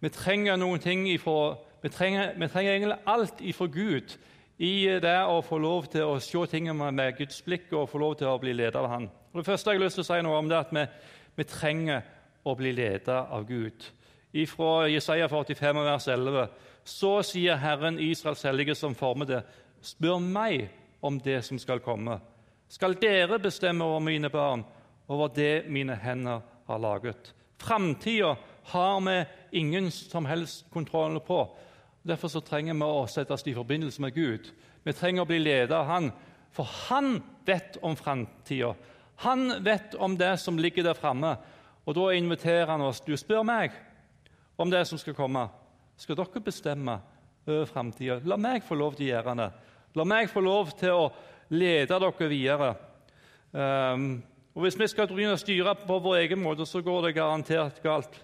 Vi 0.00 0.10
trenger 0.14 0.56
noen 0.56 0.80
ting 0.80 1.04
ifra, 1.10 1.56
vi, 1.82 1.90
trenger, 1.90 2.36
vi 2.38 2.48
trenger 2.48 2.72
egentlig 2.76 2.98
alt 3.10 3.40
ifra 3.42 3.66
Gud 3.66 4.14
i 4.58 4.86
det 5.02 5.16
å 5.26 5.40
få 5.42 5.58
lov 5.62 5.88
til 5.90 6.06
å 6.06 6.20
se 6.22 6.44
tingene 6.50 6.92
med 6.94 7.18
Guds 7.18 7.42
blikk 7.46 7.72
og 7.74 7.90
få 7.90 8.00
lov 8.02 8.16
til 8.18 8.30
å 8.30 8.38
bli 8.42 8.54
ledet 8.54 8.78
av 8.78 8.88
Han. 8.90 9.10
Og 9.32 9.40
det 9.40 9.46
første 9.46 9.74
jeg 9.74 9.80
har 9.80 9.84
lyst 9.84 9.98
til 9.98 10.06
å 10.06 10.08
si 10.08 10.22
noe 10.24 10.38
om, 10.38 10.48
det 10.48 10.56
er 10.56 10.64
at 10.66 10.74
vi, 10.74 10.86
vi 11.38 11.46
trenger 11.50 12.06
å 12.46 12.54
bli 12.58 12.72
ledet 12.74 13.18
av 13.18 13.46
Gud. 13.46 13.90
Fra 14.48 14.72
Jesaja 14.86 15.28
45, 15.28 15.82
vers 15.84 16.08
11.: 16.08 16.48
Så 16.84 17.12
sier 17.26 17.58
Herren 17.58 17.98
Israels 17.98 18.42
hellige 18.46 18.74
som 18.74 18.94
formede, 18.94 19.42
spør 19.82 20.18
meg 20.22 20.68
om 21.02 21.18
det 21.20 21.42
som 21.44 21.58
skal 21.58 21.80
komme. 21.80 22.18
Skal 22.68 22.98
dere 23.00 23.38
bestemme 23.38 23.84
over 23.84 24.00
mine 24.04 24.30
barn? 24.30 24.64
Over 25.08 25.32
det 25.34 25.68
mine 25.68 25.96
hender 25.96 26.40
har 26.68 26.78
laget. 26.78 27.34
Framtida 27.58 28.36
har 28.70 29.00
vi 29.00 29.24
ingen 29.58 29.90
som 29.90 30.26
helst 30.26 30.66
kontroll 30.70 31.20
på. 31.20 31.56
Derfor 32.02 32.28
så 32.28 32.40
trenger 32.40 32.76
vi 32.76 32.86
å 32.86 33.06
settes 33.10 33.46
i 33.48 33.56
forbindelse 33.56 34.02
med 34.04 34.14
Gud. 34.14 34.50
Vi 34.84 34.92
trenger 34.92 35.24
å 35.24 35.28
bli 35.28 35.40
ledet 35.42 35.74
av 35.76 35.88
Han, 35.88 36.12
for 36.52 36.68
Han 36.88 37.22
vet 37.44 37.76
om 37.82 37.96
framtida. 37.96 38.74
Han 39.24 39.64
vet 39.64 39.94
om 39.94 40.14
det 40.18 40.36
som 40.38 40.58
ligger 40.58 40.84
der 40.84 40.94
framme. 40.94 41.36
Og 41.84 41.94
da 41.96 42.10
inviterer 42.14 42.68
han 42.70 42.84
oss. 42.84 43.00
Du 43.00 43.16
spør 43.16 43.42
meg 43.42 43.72
om 44.56 44.70
det 44.70 44.84
som 44.86 44.98
skal 45.00 45.16
komme. 45.16 45.46
Skal 45.98 46.18
dere 46.18 46.42
bestemme 46.44 46.98
over 47.48 47.66
framtida? 47.66 48.20
La 48.28 48.36
meg 48.38 48.62
få 48.62 48.76
lov 48.78 48.94
til 48.94 49.08
å 49.08 49.10
gjøre 49.14 49.34
det. 49.40 49.48
La 49.98 50.06
meg 50.06 50.30
få 50.30 50.42
lov 50.44 50.70
til 50.78 50.94
å 50.94 51.08
lede 51.50 51.98
dere 51.98 52.28
videre. 52.30 52.68
Um, 53.50 54.20
og 54.58 54.64
Hvis 54.64 54.74
vi 54.74 54.88
skal 54.90 55.06
begynne 55.06 55.36
å 55.36 55.38
styre 55.38 55.70
på 55.78 56.00
vår 56.02 56.16
egen 56.24 56.40
måte, 56.42 56.64
så 56.66 56.80
går 56.82 57.04
det 57.04 57.12
garantert 57.14 57.76
galt. 57.78 58.16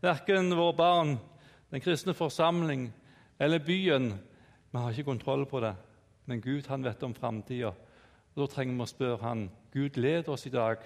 Verken 0.00 0.46
våre 0.56 0.72
barn, 0.72 1.10
den 1.68 1.82
kristne 1.84 2.14
forsamling 2.16 2.86
eller 3.36 3.60
byen 3.60 4.14
Vi 4.72 4.78
har 4.78 4.88
ikke 4.88 5.10
kontroll 5.10 5.44
på 5.44 5.60
det, 5.60 5.74
men 6.24 6.40
Gud 6.40 6.64
han 6.72 6.80
vet 6.82 7.02
om 7.04 7.12
framtida. 7.12 7.74
Da 8.32 8.46
trenger 8.48 8.78
vi 8.78 8.86
å 8.86 8.88
spørre 8.88 9.20
han, 9.20 9.42
Gud, 9.74 9.98
led 10.00 10.30
oss 10.32 10.46
i 10.48 10.52
dag, 10.54 10.80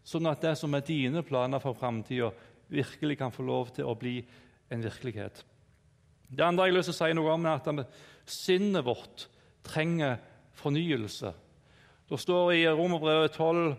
sånn 0.00 0.30
at 0.30 0.40
det 0.40 0.54
som 0.56 0.72
er 0.72 0.86
dine 0.88 1.20
planer 1.20 1.60
for 1.60 1.76
framtida, 1.76 2.30
virkelig 2.72 3.18
kan 3.20 3.34
få 3.34 3.44
lov 3.44 3.74
til 3.76 3.84
å 3.84 3.92
bli 3.94 4.22
en 4.72 4.86
virkelighet. 4.86 5.42
Det 6.32 6.46
andre 6.46 6.64
jeg 6.64 6.72
har 6.72 6.78
lyst 6.78 6.90
til 6.94 6.96
å 6.96 7.00
si 7.02 7.18
noe 7.18 7.34
om, 7.34 7.44
er 7.44 7.60
at 7.60 8.00
sinnet 8.24 8.88
vårt 8.88 9.26
trenger 9.68 10.16
fornyelse. 10.56 11.34
Det 12.08 12.20
står 12.24 12.54
i 12.54 12.64
Romerbrevet 12.72 13.36
12 13.36 13.76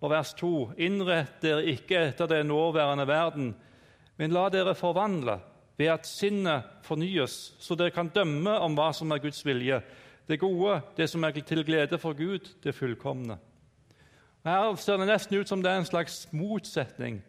og 0.00 0.10
vers 0.10 0.34
2.: 0.34 0.72
Innrett 0.78 1.42
dere 1.42 1.64
ikke 1.68 1.98
etter 2.08 2.26
den 2.26 2.46
nåværende 2.46 3.06
verden, 3.06 3.54
Men 4.20 4.34
la 4.36 4.50
dere 4.52 4.74
forvandle 4.76 5.38
ved 5.78 5.86
at 5.88 6.04
sinnet 6.06 6.66
fornyes, 6.84 7.54
så 7.58 7.74
dere 7.74 7.90
kan 7.90 8.10
dømme 8.12 8.52
om 8.60 8.74
hva 8.76 8.90
som 8.92 9.12
er 9.14 9.22
Guds 9.22 9.40
vilje, 9.46 9.78
det 10.28 10.36
gode, 10.42 10.82
det 10.96 11.06
som 11.08 11.24
er 11.24 11.32
til 11.40 11.64
glede 11.64 11.98
for 11.98 12.12
Gud, 12.12 12.50
det 12.62 12.74
fullkomne. 12.76 13.38
Her 14.44 14.76
ser 14.76 15.00
det 15.00 15.08
nesten 15.08 15.40
ut 15.40 15.48
som 15.48 15.62
det 15.62 15.72
er 15.72 15.80
en 15.80 15.88
slags 15.88 16.26
motsetning. 16.36 17.22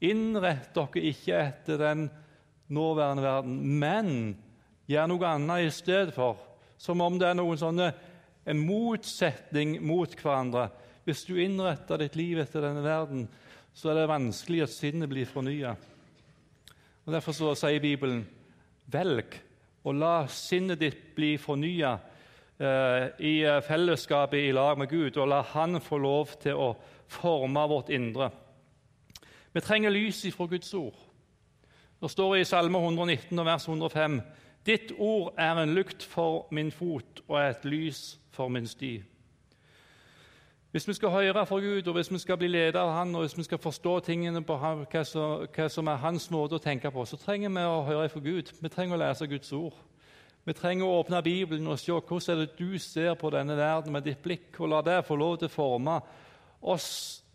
Innrett 0.00 0.70
dere 0.74 1.02
ikke 1.10 1.34
etter 1.38 1.78
den 1.78 2.06
nåværende 2.70 3.22
verden, 3.22 3.58
men 3.78 4.36
gjør 4.86 5.10
noe 5.10 5.34
annet 5.34 5.66
i 5.66 5.74
stedet 5.74 6.14
for. 6.14 6.38
Som 6.78 7.02
om 7.02 7.18
det 7.18 7.28
er 7.28 7.38
noen 7.38 7.58
sånne, 7.58 7.92
en 8.46 8.62
motsetning 8.62 9.76
mot 9.86 10.14
hverandre. 10.18 10.68
Hvis 11.04 11.24
du 11.26 11.34
innretter 11.42 11.98
ditt 11.98 12.16
liv 12.18 12.38
etter 12.38 12.62
denne 12.62 12.82
verden, 12.84 13.26
så 13.74 13.90
er 13.90 14.02
det 14.02 14.10
vanskelig 14.10 14.62
at 14.66 14.74
sinnet 14.74 15.10
blir 15.10 15.26
fornya. 15.26 15.74
Derfor 17.02 17.34
så 17.34 17.54
sier 17.58 17.82
Bibelen 17.82 18.22
velg 18.92 19.34
å 19.82 19.94
la 19.96 20.28
sinnet 20.30 20.78
ditt 20.78 21.08
bli 21.16 21.34
fornya 21.42 21.96
eh, 22.62 23.08
i 23.18 23.34
fellesskapet 23.66 24.38
i 24.38 24.52
lag 24.54 24.78
med 24.78 24.90
Gud, 24.92 25.16
og 25.18 25.28
la 25.28 25.42
Han 25.54 25.80
få 25.82 25.98
lov 25.98 26.36
til 26.42 26.54
å 26.54 26.68
forme 27.10 27.66
vårt 27.68 27.90
indre. 27.90 28.30
Vi 29.52 29.60
trenger 29.60 29.90
lys 29.90 30.22
ifra 30.24 30.46
Guds 30.46 30.70
ord. 30.74 30.96
Det 32.02 32.10
står 32.10 32.36
i 32.38 32.46
Salme 32.46 32.78
119, 32.78 33.44
vers 33.44 33.66
105.: 33.68 34.20
Ditt 34.66 34.92
ord 34.98 35.34
er 35.38 35.58
en 35.58 35.74
lukt 35.74 36.02
for 36.02 36.46
min 36.50 36.70
fot 36.70 37.24
og 37.28 37.40
et 37.40 37.64
lys 37.66 38.20
for 38.30 38.48
min 38.48 38.66
sti. 38.66 39.00
Hvis 40.72 40.88
vi 40.88 40.94
skal 40.96 41.10
høre 41.10 41.46
fra 41.46 41.58
Gud, 41.60 41.86
og 41.86 41.94
hvis 41.94 42.08
vi 42.12 42.18
skal 42.18 42.38
bli 42.40 42.48
ledet 42.48 42.80
av 42.80 42.94
Han, 42.96 43.14
og 43.14 43.20
hvis 43.20 43.36
vi 43.36 43.42
skal 43.44 43.58
forstå 43.60 43.98
tingene 44.00 44.40
på 44.40 44.54
hva, 44.56 45.02
som, 45.04 45.42
hva, 45.52 45.66
som, 45.68 45.88
er 45.88 45.98
Hans 46.00 46.30
måte 46.32 46.56
å 46.56 46.62
tenke 46.64 46.88
på, 46.90 47.02
så 47.04 47.18
trenger 47.20 47.50
vi 47.52 47.64
å 47.68 47.82
høre 47.84 48.08
fra 48.08 48.20
Gud. 48.24 48.52
Vi 48.56 48.70
trenger 48.72 48.96
å 48.96 49.00
lese 49.02 49.28
Guds 49.28 49.52
ord. 49.52 49.74
Vi 50.48 50.54
trenger 50.56 50.88
å 50.88 50.94
åpne 51.02 51.20
Bibelen 51.22 51.68
og 51.68 51.76
se 51.78 51.92
hvordan 51.92 52.32
er 52.32 52.40
det 52.40 52.56
du 52.56 52.78
ser 52.80 53.12
på 53.20 53.30
denne 53.30 53.56
verden 53.56 53.92
med 53.92 54.06
ditt 54.08 54.22
blikk, 54.24 54.56
og 54.60 54.70
la 54.72 54.80
det 54.86 55.02
få 55.04 55.18
lov 55.20 55.36
til 55.42 55.50
å 55.50 55.52
forme 55.52 55.98
oss 56.62 56.88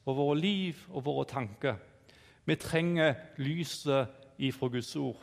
og 0.08 0.18
våre 0.18 0.40
liv 0.40 0.80
og 0.90 1.06
våre 1.06 1.26
tanker. 1.30 1.78
Vi 2.48 2.56
trenger 2.58 3.14
lyset 3.38 4.42
ifra 4.42 4.72
Guds 4.74 4.96
ord. 4.96 5.22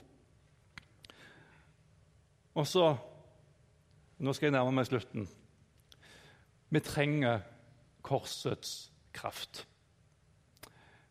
Og 2.55 2.67
så 2.67 2.93
Nå 4.23 4.31
skal 4.33 4.47
jeg 4.47 4.55
nærme 4.55 4.71
meg 4.71 4.87
slutten. 4.87 5.25
Vi 6.71 6.81
trenger 6.81 7.43
korsets 8.05 8.93
kraft. 9.17 9.65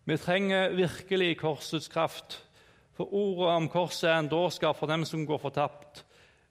Vi 0.06 0.18
trenger 0.18 0.76
virkelig 0.76 1.38
korsets 1.40 1.88
kraft. 1.88 2.42
For 2.94 3.10
ordet 3.10 3.56
om 3.56 3.70
korset 3.72 4.10
er 4.10 4.20
en 4.20 4.30
dårskap 4.30 4.78
for 4.78 4.92
dem 4.92 5.06
som 5.06 5.26
går 5.26 5.40
fortapt. 5.42 6.04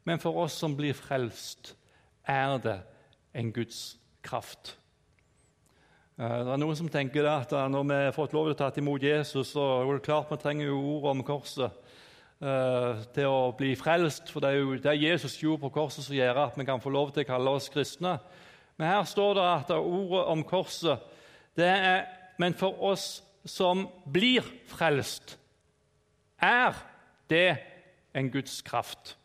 Men 0.04 0.18
for 0.18 0.42
oss 0.42 0.56
som 0.58 0.75
blir 0.76 0.96
frelst, 0.99 1.76
er 2.26 2.58
det 2.58 2.78
en 3.34 3.52
Guds 3.52 3.99
kraft. 4.22 4.76
Eh, 6.18 6.38
det 6.44 6.52
er 6.54 6.61
Noen 6.61 6.78
som 6.78 6.90
tenker 6.90 7.28
at 7.30 7.52
når 7.52 7.87
vi 7.88 7.99
har 8.06 8.16
fått 8.16 8.34
lov 8.34 8.49
til 8.49 8.56
å 8.56 8.58
ta 8.58 8.70
imot 8.80 9.02
Jesus, 9.02 9.52
så 9.54 9.68
er 9.82 9.92
det 9.92 10.06
klart 10.06 10.32
vi 10.32 10.40
trenger 10.42 10.72
jo 10.72 10.80
ordet 10.96 11.14
om 11.14 11.25
korset 11.26 11.70
eh, 12.42 13.04
til 13.14 13.30
å 13.30 13.52
bli 13.58 13.75
frelst. 13.78 14.32
For 14.32 14.42
det 14.42 14.50
er 14.50 14.61
jo 14.61 14.78
det 14.82 14.99
Jesus 14.99 15.38
gjorde 15.40 15.66
på 15.66 15.75
korset 15.78 16.06
som 16.06 16.16
gjør 16.16 16.46
at 16.49 16.58
vi 16.58 16.66
kan 16.68 16.82
få 16.82 16.90
lov 16.90 17.12
til 17.12 17.26
å 17.26 17.30
kalle 17.30 17.54
oss 17.58 17.70
kristne. 17.72 18.18
Men 18.76 18.88
her 18.88 19.05
står 19.09 19.35
det 19.38 19.47
at 19.47 19.71
ordet 19.76 20.25
om 20.33 20.45
korset 20.45 21.09
det 21.57 21.69
er 21.69 22.05
Men 22.41 22.55
for 22.57 22.81
oss 22.83 23.23
som 23.45 23.85
blir 24.09 24.43
frelst, 24.67 25.37
er 26.41 26.75
det 27.31 27.59
en 28.17 28.31
Guds 28.33 28.62
kraft. 28.62 29.17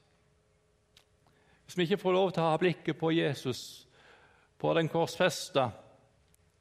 Hvis 1.65 1.77
vi 1.77 1.83
ikke 1.83 2.01
får 2.01 2.13
lov 2.13 2.31
til 2.31 2.43
å 2.43 2.49
ha 2.51 2.59
blikket 2.59 2.99
på 2.99 3.09
Jesus, 3.15 3.87
på 4.59 4.73
den 4.77 4.91
korsfesta, 4.91 5.69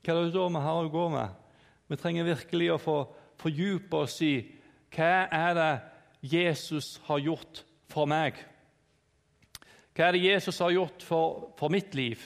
hva 0.07 0.15
er 0.15 0.23
det 0.23 0.37
da 0.37 0.47
vi 0.49 0.63
har 0.65 0.81
å 0.87 0.93
gå 0.93 1.09
med? 1.13 1.35
Vi 1.91 1.99
trenger 2.01 2.31
virkelig 2.31 2.71
å 2.73 2.81
få 2.81 2.97
fordype 3.43 4.05
oss 4.07 4.21
i 4.25 4.35
hva 4.97 5.27
er 5.27 5.59
det 5.59 5.73
Jesus 6.31 6.97
har 7.11 7.21
gjort 7.23 7.65
for 7.93 8.09
meg. 8.11 8.39
Hva 9.97 10.09
er 10.09 10.17
det 10.17 10.25
Jesus 10.25 10.59
har 10.63 10.73
gjort 10.75 11.05
for, 11.05 11.51
for 11.59 11.73
mitt 11.73 11.95
liv? 11.99 12.23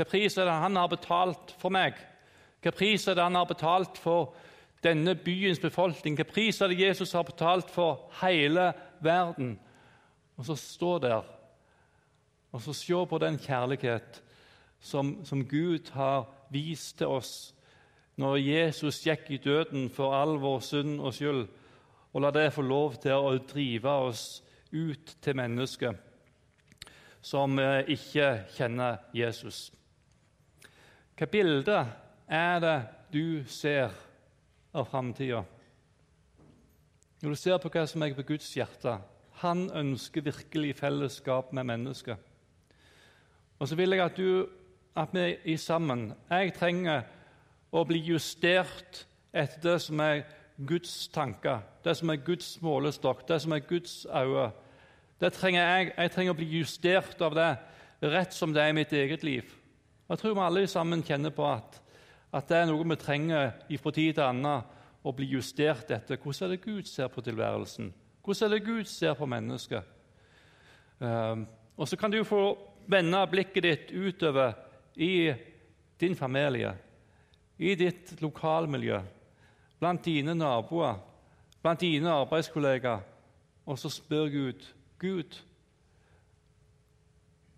Hva 0.00 0.06
pris 0.08 0.38
er 0.38 0.46
det 0.48 0.60
han 0.62 0.78
har 0.80 0.88
betalt 0.88 1.50
for 1.60 1.68
meg? 1.68 1.98
Hva 2.64 2.70
pris 2.72 3.02
er 3.04 3.18
det 3.18 3.24
han 3.26 3.36
har 3.36 3.44
betalt 3.44 3.98
for 4.00 4.30
denne 4.80 5.12
byens 5.12 5.60
befolkning? 5.60 6.14
Hva 6.16 6.24
pris 6.24 6.62
er 6.64 6.72
det 6.72 6.78
Jesus 6.80 7.12
har 7.12 7.26
betalt 7.28 7.68
for 7.68 8.06
hele 8.22 8.70
verden? 9.04 9.58
Og 10.40 10.48
så 10.48 10.56
stå 10.56 10.94
der 11.04 11.28
og 12.50 12.62
så 12.64 12.72
se 12.72 13.04
på 13.06 13.18
den 13.20 13.36
kjærlighet 13.38 14.22
som, 14.80 15.20
som 15.24 15.44
Gud 15.44 15.92
har 15.92 16.24
vist 16.50 16.96
til 16.98 17.12
oss 17.12 17.34
når 18.16 18.40
Jesus 18.40 19.02
gikk 19.04 19.28
i 19.30 19.38
døden 19.44 19.90
for 19.92 20.16
all 20.16 20.38
vår 20.40 20.64
synd 20.64 20.96
og 20.98 21.12
skyld, 21.14 21.44
og 22.12 22.24
la 22.24 22.32
det 22.34 22.50
få 22.52 22.64
lov 22.64 22.96
til 23.04 23.20
å 23.20 23.36
drive 23.52 23.92
oss 24.08 24.24
ut 24.72 25.14
til 25.20 25.36
mennesker 25.36 25.94
som 27.20 27.58
eh, 27.60 27.84
ikke 27.92 28.32
kjenner 28.56 29.04
Jesus. 29.14 29.68
Hva 31.20 31.26
bilde 31.28 31.80
er 32.32 32.62
det 32.64 32.76
du 33.12 33.42
ser 33.44 33.90
av 34.72 34.86
framtida? 34.88 35.42
Når 37.20 37.34
du 37.34 37.36
ser 37.36 37.58
på 37.60 37.68
hva 37.74 37.82
som 37.84 38.00
er 38.06 38.14
på 38.16 38.24
Guds 38.30 38.46
hjerte 38.56 38.94
Han 39.42 39.66
ønsker 39.68 40.24
virkelig 40.24 40.78
fellesskap 40.78 41.52
med 41.52 41.68
mennesker. 41.68 42.16
Og 43.58 43.68
så 43.68 43.76
vil 43.76 43.92
jeg 43.92 44.04
at, 44.06 44.16
du, 44.16 44.48
at 44.96 45.12
vi 45.12 45.36
i 45.44 45.58
sammen 45.60 46.14
Jeg 46.30 46.56
trenger 46.56 47.04
å 47.68 47.84
bli 47.84 48.00
justert 48.00 49.04
etter 49.30 49.60
det 49.74 49.78
som 49.84 50.00
er 50.00 50.24
Guds 50.56 51.08
tanker, 51.12 51.60
det 51.84 51.98
som 52.00 52.08
er 52.16 52.24
Guds 52.24 52.54
målestokk, 52.64 53.28
det 53.28 53.42
som 53.44 53.52
er 53.52 53.68
Guds 53.68 54.06
øyne. 54.08 54.52
Det 55.20 55.34
trenger 55.36 55.68
jeg. 55.68 55.92
Jeg 55.98 56.16
trenger 56.16 56.32
å 56.32 56.40
bli 56.40 56.52
justert 56.56 57.20
av 57.20 57.36
det, 57.36 57.54
rett 58.08 58.32
som 58.32 58.56
det 58.56 58.64
er 58.64 58.72
i 58.72 58.80
mitt 58.80 58.96
eget 58.96 59.22
liv. 59.22 59.59
Jeg 60.10 60.18
tror 60.18 60.34
vi 60.34 60.42
alle 60.42 60.66
sammen 60.66 61.04
kjenner 61.06 61.30
på 61.30 61.44
at, 61.46 61.76
at 62.34 62.48
det 62.50 62.56
er 62.58 62.66
noe 62.66 62.82
vi 62.82 62.96
trenger 62.98 63.52
fra 63.78 63.92
tid 63.94 64.16
til 64.16 64.24
annen 64.26 64.64
å 65.06 65.12
bli 65.14 65.28
justert 65.36 65.92
etter. 65.94 66.18
Hvordan 66.18 66.48
er 66.48 66.56
det 66.56 66.64
Gud 66.64 66.90
ser 66.90 67.12
på 67.14 67.22
tilværelsen? 67.22 67.92
Hvordan 68.24 68.48
er 68.48 68.56
det 68.56 68.66
Gud 68.66 68.90
ser 68.90 69.14
på 69.14 69.28
mennesket? 69.30 69.86
Um, 70.98 71.46
og 71.78 71.88
så 71.88 71.96
kan 71.96 72.10
du 72.10 72.18
få 72.26 72.42
vende 72.90 73.22
blikket 73.30 73.64
ditt 73.64 73.94
utover 73.94 74.58
i 74.98 75.30
din 76.02 76.18
familie, 76.18 76.74
i 77.56 77.76
ditt 77.78 78.16
lokalmiljø, 78.20 78.98
blant 79.78 80.04
dine 80.04 80.34
naboer, 80.34 80.98
blant 81.62 81.80
dine 81.80 82.10
arbeidskollegaer, 82.18 83.06
og 83.64 83.78
så 83.78 83.88
spør 83.92 84.28
Gud 84.34 84.68
Gud, 85.00 85.38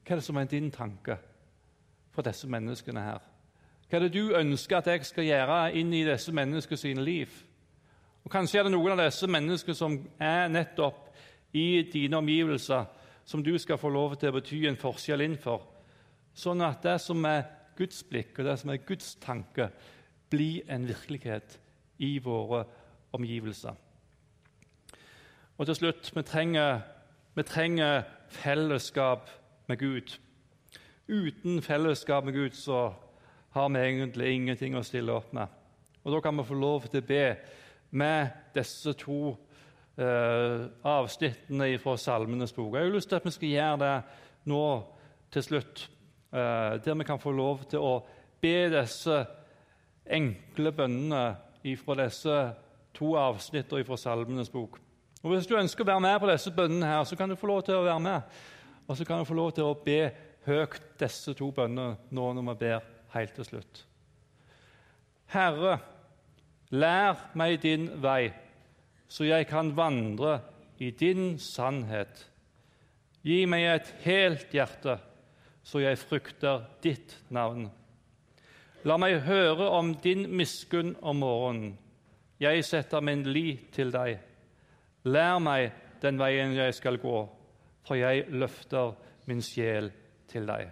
hva 0.04 0.14
er 0.14 0.20
det 0.20 0.26
som 0.26 0.36
er 0.38 0.50
din 0.50 0.70
tanke? 0.70 1.16
For 2.12 2.24
disse 2.26 2.48
menneskene 2.48 3.02
her? 3.02 3.22
Hva 3.88 3.98
er 3.98 4.06
det 4.06 4.14
du 4.14 4.36
ønsker 4.36 4.78
at 4.78 4.86
jeg 4.88 5.04
skal 5.04 5.26
gjøre 5.26 5.56
inn 5.76 5.92
i 5.92 6.04
disse 6.06 6.32
menneskene 6.32 6.80
sine 6.80 7.04
liv? 7.04 7.32
Og 8.24 8.30
Kanskje 8.30 8.60
er 8.60 8.68
det 8.68 8.72
noen 8.72 8.94
av 8.94 9.02
disse 9.02 9.28
menneskene 9.28 9.76
som 9.76 9.98
er 10.22 10.48
nettopp 10.48 11.10
i 11.52 11.82
dine 11.92 12.16
omgivelser, 12.16 12.86
som 13.24 13.42
du 13.44 13.52
skal 13.58 13.78
få 13.78 13.90
lov 13.92 14.16
til 14.16 14.32
å 14.32 14.36
bety 14.38 14.62
en 14.68 14.80
forskjell 14.80 15.24
innenfor, 15.26 15.60
sånn 16.34 16.64
at 16.64 16.80
det 16.86 16.96
som 17.04 17.24
er 17.28 17.44
Guds 17.76 18.02
blikk 18.08 18.38
og 18.38 18.48
det 18.48 18.56
som 18.60 18.72
er 18.72 18.84
Guds 18.86 19.14
tanke, 19.20 19.68
blir 20.32 20.64
en 20.72 20.86
virkelighet 20.88 21.58
i 22.00 22.16
våre 22.24 22.64
omgivelser. 23.12 23.76
Og 25.58 25.68
til 25.68 25.76
slutt 25.76 26.10
vi 26.16 26.22
trenger, 26.26 26.80
vi 27.36 27.44
trenger 27.46 28.06
fellesskap 28.32 29.28
med 29.68 29.78
Gud. 29.78 30.16
Uten 31.12 31.62
fellesskap 31.62 32.24
med 32.24 32.32
Gud 32.32 32.50
så 32.50 32.92
har 33.50 33.68
vi 33.68 33.78
egentlig 33.78 34.30
ingenting 34.32 34.76
å 34.78 34.84
stille 34.84 35.12
opp 35.12 35.32
med. 35.36 35.46
Og 36.04 36.12
Da 36.12 36.20
kan 36.20 36.36
vi 36.36 36.44
få 36.48 36.54
lov 36.56 36.86
til 36.88 37.02
å 37.02 37.06
be 37.06 37.36
med 37.90 38.30
disse 38.54 38.94
to 38.96 39.36
eh, 39.98 40.64
avsnittene 40.88 41.68
fra 41.82 41.98
Salmenes 42.00 42.52
bok. 42.56 42.74
Jeg 42.74 42.86
har 42.86 42.94
lyst 42.94 43.08
til 43.12 43.20
at 43.20 43.28
vi 43.28 43.34
skal 43.34 43.48
gjøre 43.48 43.82
det 43.82 43.92
nå 44.48 44.64
til 45.36 45.42
slutt, 45.42 45.84
eh, 46.32 46.80
der 46.80 46.94
vi 46.94 47.04
kan 47.04 47.20
få 47.20 47.30
lov 47.36 47.68
til 47.68 47.84
å 47.84 47.92
be 48.40 48.56
disse 48.72 49.20
enkle 50.06 50.72
bønnene 50.72 51.76
fra 51.84 52.00
disse 52.06 52.40
to 52.96 53.14
avsnittene 53.20 53.84
fra 53.84 54.00
Salmenes 54.00 54.50
bok. 54.50 54.80
Og 55.22 55.30
Hvis 55.30 55.46
du 55.46 55.58
ønsker 55.60 55.84
å 55.84 55.92
være 55.92 56.08
med 56.08 56.20
på 56.20 56.32
disse 56.32 56.50
bønnene, 56.50 56.86
her, 56.86 57.04
så 57.04 57.16
kan 57.16 57.28
du 57.28 57.36
få 57.36 57.46
lov 57.52 57.62
til 57.62 57.74
å 57.74 57.84
være 57.84 58.00
med. 58.00 58.20
Og 58.88 58.96
så 58.96 59.04
kan 59.04 59.18
du 59.18 59.24
få 59.24 59.34
lov 59.34 59.52
til 59.52 59.68
å 59.68 59.76
be 59.84 60.31
høyt 60.46 60.80
disse 61.00 61.34
to 61.38 61.50
bønnene 61.54 62.10
nå 62.14 62.28
når 62.36 62.46
vi 62.48 62.58
ber 62.64 62.86
helt 63.14 63.34
til 63.36 63.46
slutt. 63.46 63.82
Herre, 65.32 65.78
lær 66.72 67.28
meg 67.38 67.60
din 67.62 67.88
vei, 68.02 68.32
så 69.08 69.28
jeg 69.28 69.46
kan 69.48 69.72
vandre 69.76 70.40
i 70.82 70.90
din 70.90 71.38
sannhet. 71.40 72.26
Gi 73.22 73.44
meg 73.46 73.68
et 73.70 73.92
helt 74.04 74.52
hjerte, 74.52 74.98
så 75.62 75.80
jeg 75.84 76.00
frykter 76.00 76.66
ditt 76.82 77.14
navn. 77.30 77.68
La 78.82 78.98
meg 78.98 79.20
høre 79.28 79.68
om 79.70 79.94
din 80.02 80.26
miskunn 80.34 80.96
om 81.00 81.22
morgenen. 81.22 81.76
Jeg 82.42 82.64
setter 82.66 83.04
min 83.04 83.22
lit 83.30 83.68
til 83.76 83.92
deg. 83.94 84.18
Lær 85.06 85.38
meg 85.38 85.70
den 86.02 86.18
veien 86.18 86.56
jeg 86.56 86.74
skal 86.74 86.98
gå, 86.98 87.18
for 87.86 87.94
jeg 87.94 88.26
løfter 88.34 88.96
min 89.30 89.42
sjel 89.44 89.92
til 90.32 90.48
deg. 90.48 90.70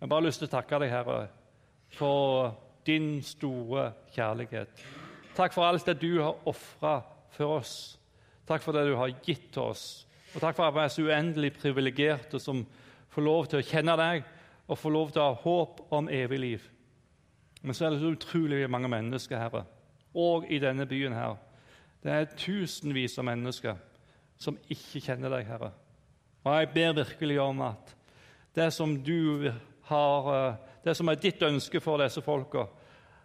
Jeg 0.00 0.06
har 0.06 0.10
bare 0.10 0.24
lyst 0.24 0.40
til 0.40 0.48
å 0.48 0.54
takke 0.54 0.80
deg, 0.80 0.92
Herre, 0.92 1.20
for 1.92 2.54
din 2.88 3.18
store 3.22 3.90
kjærlighet. 4.14 4.84
Takk 5.36 5.54
for 5.54 5.68
alt 5.68 5.86
det 5.86 5.98
du 6.00 6.22
har 6.22 6.40
ofra 6.48 7.00
for 7.36 7.60
oss. 7.60 7.74
Takk 8.48 8.64
for 8.64 8.74
det 8.74 8.86
du 8.88 8.96
har 8.98 9.12
gitt 9.26 9.56
oss. 9.60 10.06
Og 10.34 10.40
takk 10.42 10.56
for 10.56 10.66
at 10.66 10.74
vi 10.74 10.82
er 10.84 10.92
så 10.94 11.04
uendelig 11.06 11.52
privilegerte 11.58 12.40
som 12.42 12.64
får 13.10 13.26
lov 13.26 13.50
til 13.50 13.60
å 13.60 13.66
kjenne 13.66 13.96
deg 13.98 14.24
og 14.70 14.78
får 14.78 14.94
lov 14.94 15.12
til 15.12 15.22
å 15.22 15.28
ha 15.28 15.38
håp 15.42 15.84
om 15.96 16.08
evig 16.12 16.38
liv. 16.38 16.66
Men 17.62 17.76
så 17.76 17.86
er 17.86 17.94
det 17.94 18.00
så 18.00 18.14
utrolig 18.14 18.62
mange 18.70 18.88
mennesker, 18.88 19.38
Herre, 19.38 19.64
og 20.14 20.46
i 20.48 20.60
denne 20.62 20.86
byen 20.88 21.12
her. 21.12 21.36
Det 22.00 22.12
er 22.14 22.30
tusenvis 22.38 23.18
av 23.20 23.26
mennesker 23.28 23.80
som 24.40 24.56
ikke 24.72 25.02
kjenner 25.04 25.34
deg, 25.34 25.48
Herre. 25.50 25.74
Og 26.44 26.52
jeg 26.56 26.70
ber 26.74 26.98
virkelig 27.02 27.40
om 27.42 27.60
at 27.68 27.94
det 28.56 28.70
som 28.72 28.96
du 29.04 29.50
har, 29.90 30.34
eh, 30.34 30.54
det 30.84 30.96
som 30.96 31.08
er 31.08 31.20
ditt 31.20 31.42
ønske 31.42 31.80
for 31.80 31.98
disse 31.98 32.22
folka, 32.22 32.66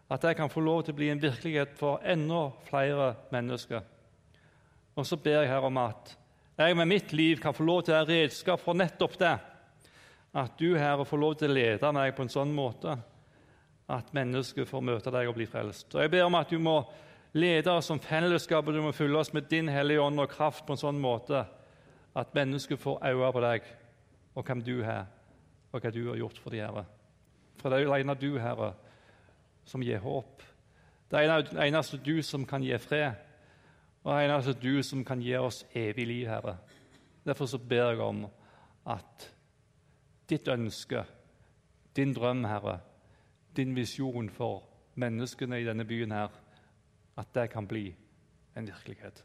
at 0.09 0.21
det 0.21 0.35
kan 0.37 0.49
få 0.49 0.61
lov 0.61 0.83
til 0.83 0.93
å 0.93 0.97
bli 0.97 1.09
en 1.09 1.21
virkelighet 1.21 1.73
for 1.77 2.01
enda 2.03 2.51
flere 2.67 3.15
mennesker. 3.31 3.81
Og 4.95 5.05
så 5.05 5.17
ber 5.17 5.41
jeg 5.41 5.49
her 5.49 5.65
om 5.65 5.77
at 5.77 6.15
jeg 6.57 6.75
med 6.75 6.87
mitt 6.87 7.13
liv 7.13 7.39
kan 7.41 7.53
få 7.53 7.65
lov 7.67 7.83
til 7.83 7.93
å 7.93 7.97
være 7.97 8.21
redskap 8.21 8.61
for 8.63 8.77
nettopp 8.77 9.17
det. 9.19 9.33
At 10.35 10.57
du, 10.59 10.77
Herre, 10.77 11.05
får 11.05 11.19
lov 11.19 11.35
til 11.35 11.51
å 11.51 11.55
lede 11.55 11.91
meg 11.95 12.15
på 12.15 12.23
en 12.23 12.31
sånn 12.31 12.53
måte 12.55 12.95
at 13.91 14.13
mennesker 14.15 14.65
får 14.65 14.81
møte 14.81 15.11
deg 15.13 15.27
og 15.29 15.35
bli 15.37 15.47
frelst. 15.49 15.91
Og 15.93 16.01
Jeg 16.01 16.11
ber 16.11 16.25
om 16.25 16.37
at 16.39 16.49
du 16.49 16.57
må 16.59 16.77
lede 17.35 17.71
oss 17.71 17.89
som 17.91 17.99
fellesskap, 17.99 18.67
og 18.67 18.73
du 18.73 18.81
må 18.81 18.93
fylle 18.95 19.19
oss 19.19 19.33
med 19.33 19.49
din 19.51 19.67
Hellige 19.69 20.01
Ånd 20.01 20.19
og 20.23 20.31
kraft 20.31 20.65
på 20.65 20.73
en 20.73 20.81
sånn 20.81 21.01
måte 21.01 21.43
at 22.15 22.35
mennesker 22.35 22.75
får 22.75 23.03
øye 23.05 23.31
på 23.31 23.41
deg 23.43 23.67
og 24.35 24.43
hvem 24.43 24.61
du 24.63 24.81
er, 24.81 25.05
og 25.71 25.81
hva 25.81 25.91
du 25.91 26.01
har 26.09 26.19
gjort 26.19 26.39
for 26.39 26.51
de 26.51 26.61
Herre. 26.63 26.85
For 27.59 27.69
det 27.69 27.81
er 27.81 27.91
alene 27.93 28.15
du, 28.19 28.37
Herre, 28.39 28.73
som 29.65 29.83
gir 29.83 29.99
håp. 30.03 30.43
Det 31.11 31.21
er 31.21 31.47
eneste 31.65 31.97
du 31.97 32.21
som 32.23 32.45
kan 32.45 32.63
gi 32.63 32.77
fred, 32.77 33.15
og 34.03 34.13
det 34.13 34.25
eneste 34.25 34.53
du 34.59 34.83
som 34.83 35.03
kan 35.05 35.21
gi 35.21 35.35
oss 35.39 35.63
evig 35.73 36.07
liv, 36.07 36.27
Herre. 36.27 36.57
Derfor 37.25 37.45
så 37.49 37.57
ber 37.57 37.91
jeg 37.91 37.99
om 37.99 38.25
at 38.85 39.29
ditt 40.29 40.47
ønske, 40.47 41.03
din 41.95 42.13
drøm, 42.13 42.43
Herre, 42.45 42.79
din 43.55 43.75
visjon 43.75 44.29
for 44.29 44.63
menneskene 44.95 45.61
i 45.61 45.65
denne 45.67 45.85
byen 45.85 46.11
her, 46.11 46.29
at 47.17 47.31
det 47.35 47.49
kan 47.49 47.67
bli 47.67 47.87
en 48.55 48.67
virkelighet. 48.67 49.23